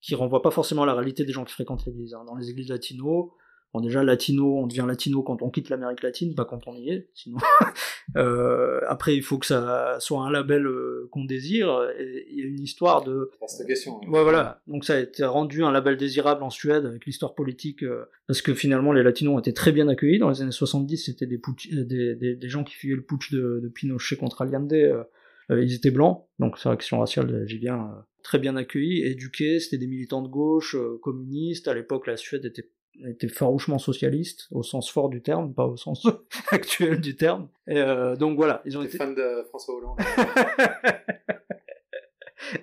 [0.00, 2.14] qui renvoient pas forcément à la réalité des gens qui fréquentent l'église.
[2.14, 2.24] Hein.
[2.26, 3.32] Dans les églises latino,
[3.74, 6.88] Bon, déjà, latino, on devient latino quand on quitte l'Amérique latine, pas quand on y
[6.90, 7.38] est, sinon.
[8.16, 11.86] euh, après, il faut que ça soit un label euh, qu'on désire.
[11.98, 13.30] Il y a une histoire de.
[13.48, 14.00] C'est question.
[14.08, 14.62] Ouais, voilà.
[14.66, 18.40] Donc ça a été rendu un label désirable en Suède avec l'histoire politique, euh, parce
[18.40, 20.18] que finalement, les latinos ont été très bien accueillis.
[20.18, 21.40] Dans les années 70, c'était des,
[21.72, 24.74] des, des, des, gens qui fuyaient le putsch de, de Pinochet contre Allende.
[25.50, 28.06] ils étaient blancs, donc c'est la question raciale, j'y viens.
[28.22, 31.68] très bien accueillis, éduqués, c'était des militants de gauche, communistes.
[31.68, 32.70] À l'époque, la Suède était
[33.05, 36.07] était farouchement socialiste au sens fort du terme, pas au sens
[36.51, 37.49] actuel du terme.
[37.66, 39.99] Et euh, donc voilà, ils ont été fan de François Hollande.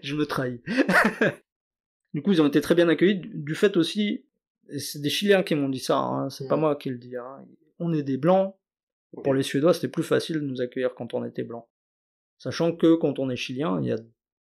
[0.01, 0.61] Je me trahis.
[2.13, 4.25] du coup, ils ont été très bien accueillis du fait aussi,
[4.77, 6.61] c'est des Chiliens qui m'ont dit ça, hein, c'est pas mm.
[6.61, 7.15] moi qui le dis.
[7.15, 7.45] Hein.
[7.79, 8.55] On est des blancs.
[9.23, 11.69] Pour les Suédois, c'était plus facile de nous accueillir quand on était blanc.
[12.39, 13.99] Sachant que quand on est chilien, il y a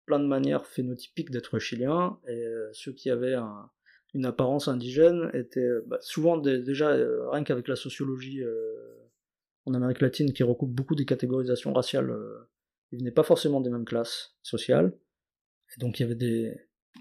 [0.04, 3.70] plein de manières phénotypiques d'être chilien, et euh, ceux qui avaient un,
[4.18, 8.74] une apparence indigène était bah, souvent déjà euh, rien qu'avec la sociologie euh,
[9.64, 12.50] en Amérique latine qui recoupe beaucoup des catégorisations raciales, euh,
[12.90, 14.92] ils venaient pas forcément des mêmes classes sociales.
[15.76, 16.52] Et donc il y avait des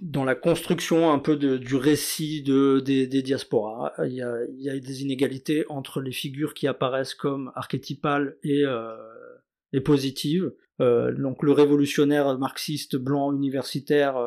[0.04, 5.66] dans la construction un peu du récit de, des, diasporas, il y, a, des inégalités
[5.70, 8.64] entre les figures qui apparaissent comme archétypales et
[9.84, 10.54] positives.
[10.78, 14.18] donc le révolutionnaire marxiste blanc universitaire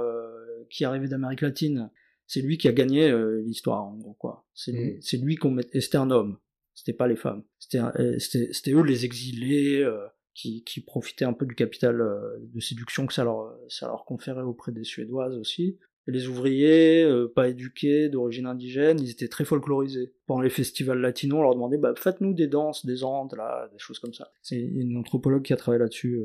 [0.70, 1.92] qui arrivait d'Amérique latine
[2.30, 4.46] c'est lui qui a gagné euh, l'histoire en gros quoi.
[4.54, 4.98] C'est lui, mm.
[5.00, 5.66] c'est lui qu'on met.
[5.72, 6.38] Et c'était un homme,
[6.74, 7.42] c'était pas les femmes.
[7.58, 7.80] C'était
[8.20, 13.08] c'était eux les exilés euh, qui, qui profitaient un peu du capital euh, de séduction
[13.08, 15.80] que ça leur ça leur conférait auprès des Suédoises aussi.
[16.06, 20.14] Et les ouvriers, pas éduqués, d'origine indigène, ils étaient très folklorisés.
[20.26, 23.78] Pendant les festivals latinos, on leur demandait bah, faites-nous des danses, des andes, là, des
[23.78, 24.32] choses comme ça.
[24.40, 26.22] C'est une anthropologue qui a travaillé là-dessus,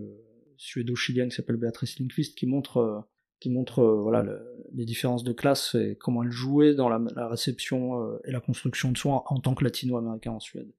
[0.56, 3.06] suédo-chilienne, qui s'appelle Béatrice Lindqvist, qui montre
[3.46, 4.26] qui montre voilà
[4.74, 8.92] les différences de classe et comment elles jouaient dans la, la réception et la construction
[8.92, 10.72] de soi en tant que latino-américain en Suède.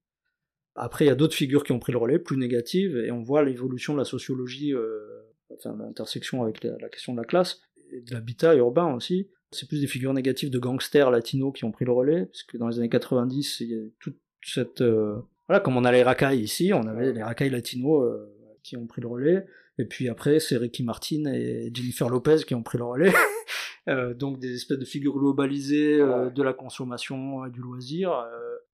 [0.77, 3.23] Après, il y a d'autres figures qui ont pris le relais, plus négatives, et on
[3.23, 5.23] voit l'évolution de la sociologie, euh,
[5.55, 7.61] enfin l'intersection avec la, question de la classe,
[7.91, 9.29] et de l'habitat urbain aussi.
[9.51, 12.67] C'est plus des figures négatives de gangsters latinos qui ont pris le relais, puisque dans
[12.67, 14.81] les années 90, il y a toute cette...
[14.81, 18.27] Euh, voilà, comme on a les racailles ici, on avait les racailles latinos euh,
[18.61, 19.45] qui ont pris le relais,
[19.77, 23.13] et puis après, c'est Ricky Martin et Jennifer Lopez qui ont pris le relais.
[24.15, 28.27] donc des espèces de figures globalisées de la consommation et du loisir,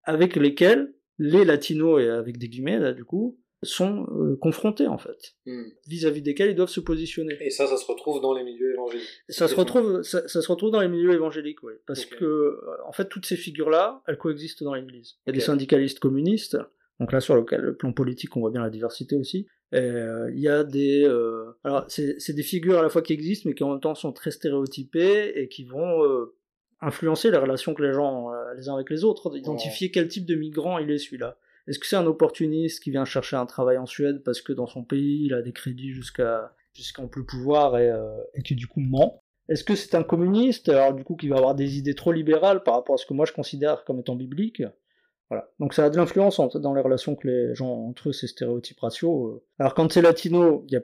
[0.04, 4.96] avec lesquelles les latinos, et avec des guillemets là du coup, sont euh, confrontés en
[4.96, 5.64] fait, hmm.
[5.86, 7.36] vis-à-vis desquels ils doivent se positionner.
[7.40, 9.08] Et ça, ça se retrouve dans les milieux évangéliques.
[9.28, 12.92] Ça se retrouve, ça, se retrouve dans les milieux évangéliques, oui, parce que euh, en
[12.92, 15.16] fait toutes ces figures-là, elles coexistent dans l'Église.
[15.26, 16.56] Il y a des syndicalistes communistes,
[17.00, 19.46] donc là sur le, plan politique, on voit bien la diversité aussi.
[19.72, 21.04] Euh, il y a des,
[21.64, 24.12] alors c'est des figures à la fois qui existent, mais qui en même temps sont
[24.12, 26.02] très stéréotypées et qui vont
[26.80, 30.08] influencer les relations que les gens ont euh, les uns avec les autres, identifier quel
[30.08, 31.36] type de migrant il est celui-là.
[31.66, 34.66] Est-ce que c'est un opportuniste qui vient chercher un travail en Suède parce que dans
[34.66, 38.66] son pays il a des crédits jusqu'à jusqu'en plus pouvoir et, euh, et qui du
[38.66, 39.22] coup ment?
[39.48, 42.62] Est-ce que c'est un communiste alors du coup qui va avoir des idées trop libérales
[42.62, 44.62] par rapport à ce que moi je considère comme étant biblique?
[45.30, 45.48] Voilà.
[45.60, 48.80] Donc ça a de l'influence dans les relations que les gens entre eux, ces stéréotypes
[48.80, 49.28] raciaux.
[49.28, 49.42] Euh.
[49.58, 50.82] Alors quand c'est latino, il y a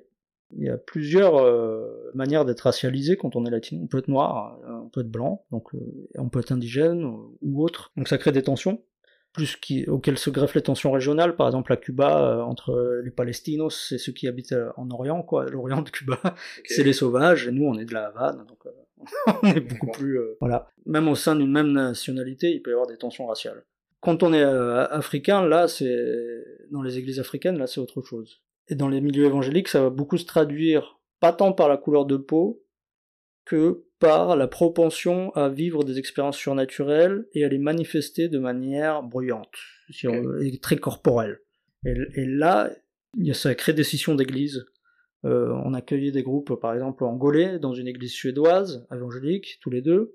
[0.52, 3.82] il y a plusieurs euh, manières d'être racialisé quand on est latino.
[3.82, 5.78] On peut être noir, euh, on peut être blanc, donc euh,
[6.16, 7.04] on peut être indigène
[7.42, 7.92] ou autre.
[7.96, 8.82] Donc ça crée des tensions,
[9.32, 11.36] plus qui, auxquelles se greffent les tensions régionales.
[11.36, 15.82] Par exemple à Cuba, entre les Palestinos et ceux qui habitent en Orient, quoi, l'Orient
[15.82, 16.20] de Cuba,
[16.64, 17.48] c'est les sauvages.
[17.48, 18.58] Et nous, on est de la Havane, donc
[19.42, 20.68] on est beaucoup plus, voilà.
[20.86, 23.64] Même au sein d'une même nationalité, il peut y avoir des tensions raciales.
[24.06, 28.40] Quand on est africain, là, c'est dans les églises africaines, là, c'est autre chose.
[28.68, 32.06] Et dans les milieux évangéliques, ça va beaucoup se traduire pas tant par la couleur
[32.06, 32.62] de peau
[33.46, 39.02] que par la propension à vivre des expériences surnaturelles et à les manifester de manière
[39.02, 39.56] bruyante,
[40.40, 41.40] et très corporelle.
[41.84, 42.70] Et, là,
[43.32, 44.66] ça crée des scissions d'église.
[45.24, 49.82] Euh, on accueillait des groupes, par exemple, angolais, dans une église suédoise, évangélique, tous les
[49.82, 50.14] deux,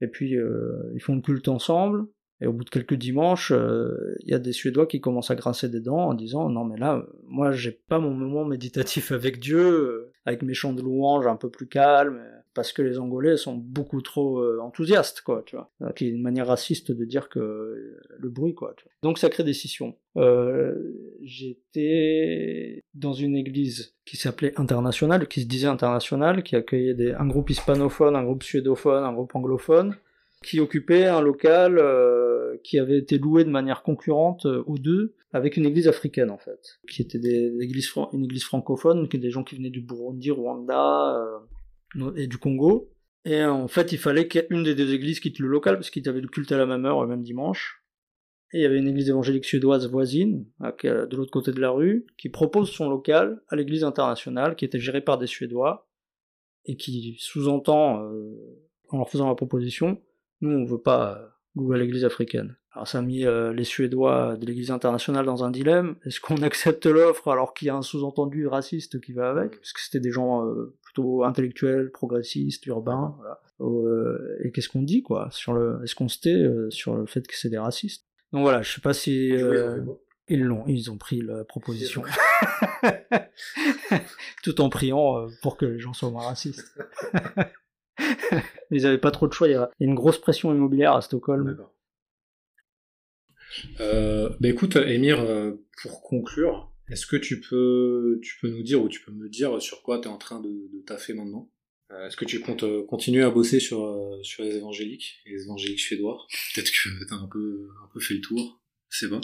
[0.00, 2.06] et puis euh, ils font le culte ensemble,
[2.40, 5.34] et au bout de quelques dimanches, euh, il y a des Suédois qui commencent à
[5.34, 9.40] grincer des dents en disant non mais là, moi j'ai pas mon moment méditatif avec
[9.40, 12.22] Dieu, euh, avec mes chants de louange un peu plus calmes,
[12.54, 15.72] parce que les Angolais sont beaucoup trop euh, enthousiastes quoi, tu vois.
[15.94, 18.72] Qui est une manière raciste de dire que le bruit quoi.
[18.76, 18.92] Tu vois.
[19.02, 19.52] Donc ça crée des.
[21.22, 27.26] J'étais dans une église qui s'appelait International, qui se disait International, qui accueillait des, un
[27.26, 29.96] groupe hispanophone, un groupe suédophone, un groupe anglophone
[30.42, 32.27] qui occupait un local euh,
[32.62, 36.38] qui avait été loué de manière concurrente euh, aux deux avec une église africaine en
[36.38, 41.16] fait, qui était une église francophone, qui des gens qui venaient du Burundi, Rwanda
[41.96, 42.90] euh, et du Congo.
[43.24, 46.20] Et en fait, il fallait qu'une des deux églises quitte le local parce qu'ils avaient
[46.20, 47.84] le culte à la même heure le même dimanche.
[48.52, 52.06] Et il y avait une église évangélique suédoise voisine, de l'autre côté de la rue,
[52.16, 55.90] qui propose son local à l'église internationale, qui était gérée par des Suédois,
[56.64, 58.10] et qui sous-entend,
[58.88, 60.00] en leur faisant la proposition,
[60.40, 62.56] nous, on veut pas louer à l'église africaine.
[62.72, 65.96] Alors ça a mis euh, les Suédois de l'église internationale dans un dilemme.
[66.04, 69.56] Est-ce qu'on accepte l'offre alors qu'il y a un sous-entendu raciste qui va avec?
[69.56, 73.16] Parce que c'était des gens euh, plutôt intellectuels, progressistes, urbains.
[73.18, 73.40] Voilà.
[73.60, 75.80] Euh, et qu'est-ce qu'on dit, quoi sur le...
[75.82, 78.04] Est-ce qu'on se tait sur le fait que c'est des racistes?
[78.32, 79.32] Donc voilà, je sais pas si...
[80.28, 82.04] ils l'ont, ils ont pris la proposition.
[84.44, 86.78] Tout en priant pour que les gens soient moins racistes.
[88.70, 89.48] Ils n'avaient pas trop de choix.
[89.48, 91.56] Il y a une grosse pression immobilière à Stockholm.
[93.80, 98.82] Euh, bah écoute, Émir, euh, pour conclure, est-ce que tu peux, tu peux nous dire
[98.82, 101.50] ou tu peux me dire sur quoi tu es en train de, de taffer maintenant?
[101.90, 106.18] Euh, Est-ce que tu comptes continuer à bosser sur, sur les évangéliques, les évangéliques suédois?
[106.54, 109.20] Peut-être que tu as un peu, un peu fait le tour, c'est bon?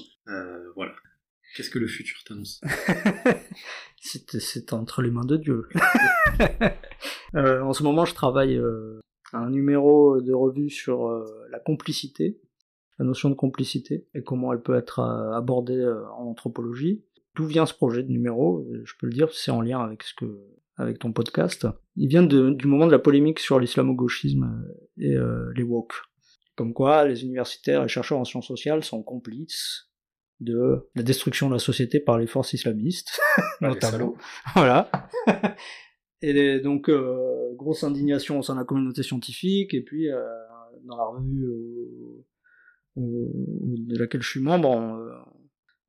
[0.75, 0.95] voilà.
[1.55, 2.61] Qu'est-ce que le futur t'annonce
[4.00, 5.68] C'est entre les mains de Dieu.
[7.34, 9.00] Euh, en ce moment, je travaille euh,
[9.32, 12.40] un numéro de revue sur euh, la complicité,
[13.00, 15.84] la notion de complicité, et comment elle peut être abordée
[16.16, 17.05] en anthropologie.
[17.34, 18.64] D'où vient ce projet de numéro?
[18.84, 20.46] Je peux le dire, c'est en lien avec ce que
[20.76, 21.66] avec ton podcast.
[21.96, 24.64] Il vient du moment de la polémique sur l'islamo-gauchisme
[24.96, 25.16] et
[25.57, 25.94] les woke.
[26.55, 29.90] Comme quoi, les universitaires et chercheurs en sciences sociales sont complices
[30.41, 33.20] de la destruction de la société par les forces islamistes,
[33.61, 34.14] notamment.
[34.55, 34.91] Voilà.
[36.22, 40.22] et donc, euh, grosse indignation au sein de la communauté scientifique, et puis euh,
[40.85, 41.47] dans la revue
[42.97, 44.70] de laquelle je suis membre,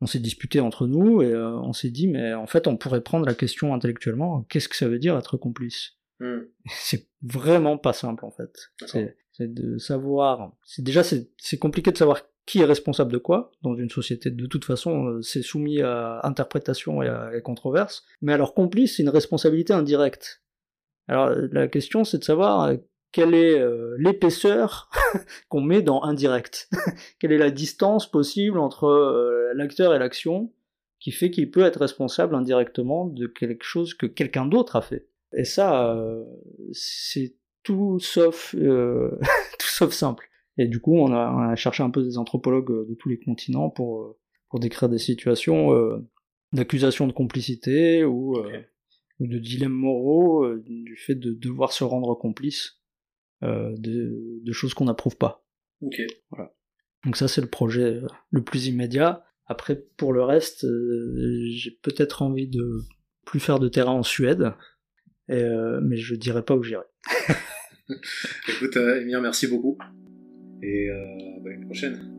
[0.02, 3.02] on, s'est disputé entre nous, et euh, on s'est dit, mais en fait, on pourrait
[3.02, 5.98] prendre la question intellectuellement, qu'est-ce que ça veut dire être complice?
[6.20, 6.42] Hmm.
[6.70, 8.72] C'est vraiment pas simple en fait.
[9.38, 10.56] C'est de savoir.
[10.64, 14.30] C'est déjà c'est compliqué de savoir qui est responsable de quoi dans une société.
[14.30, 18.06] De toute façon, euh, c'est soumis à interprétation et à, controverse.
[18.22, 20.44] Mais alors complice, c'est une responsabilité indirecte.
[21.08, 22.76] Alors la question, c'est de savoir euh,
[23.12, 24.90] quelle est euh, l'épaisseur
[25.50, 26.70] qu'on met dans indirect.
[27.20, 30.52] quelle est la distance possible entre l'acteur et l'action
[31.00, 35.08] qui fait qu'il peut être responsable indirectement de quelque chose que quelqu'un d'autre a fait?
[35.34, 35.98] Et ça,
[36.72, 38.56] c'est tout sauf
[39.60, 40.30] tout sauf simple.
[40.58, 43.70] Et du coup, on a, cherché un peu des anthropologues euh, de tous les continents
[43.70, 44.18] pour, euh,
[44.50, 45.98] pour décrire des situations euh,
[46.54, 48.38] d'accusation de complicité ou,
[49.20, 52.82] de dilemmes moraux du fait de devoir se rendre complice
[53.42, 55.46] de, de, choses qu'on n'approuve pas.
[55.82, 56.02] Ok.
[56.30, 56.54] Voilà.
[57.04, 58.00] Donc ça, c'est le projet
[58.30, 59.26] le plus immédiat.
[59.48, 60.66] Après, pour le reste,
[61.50, 62.84] j'ai peut-être envie de
[63.26, 64.54] plus faire de terrain en Suède,
[65.28, 66.86] mais je dirais pas où j'irai.
[68.48, 69.78] Écoute, Emir, merci beaucoup
[70.62, 72.15] et euh, bah, une prochaine.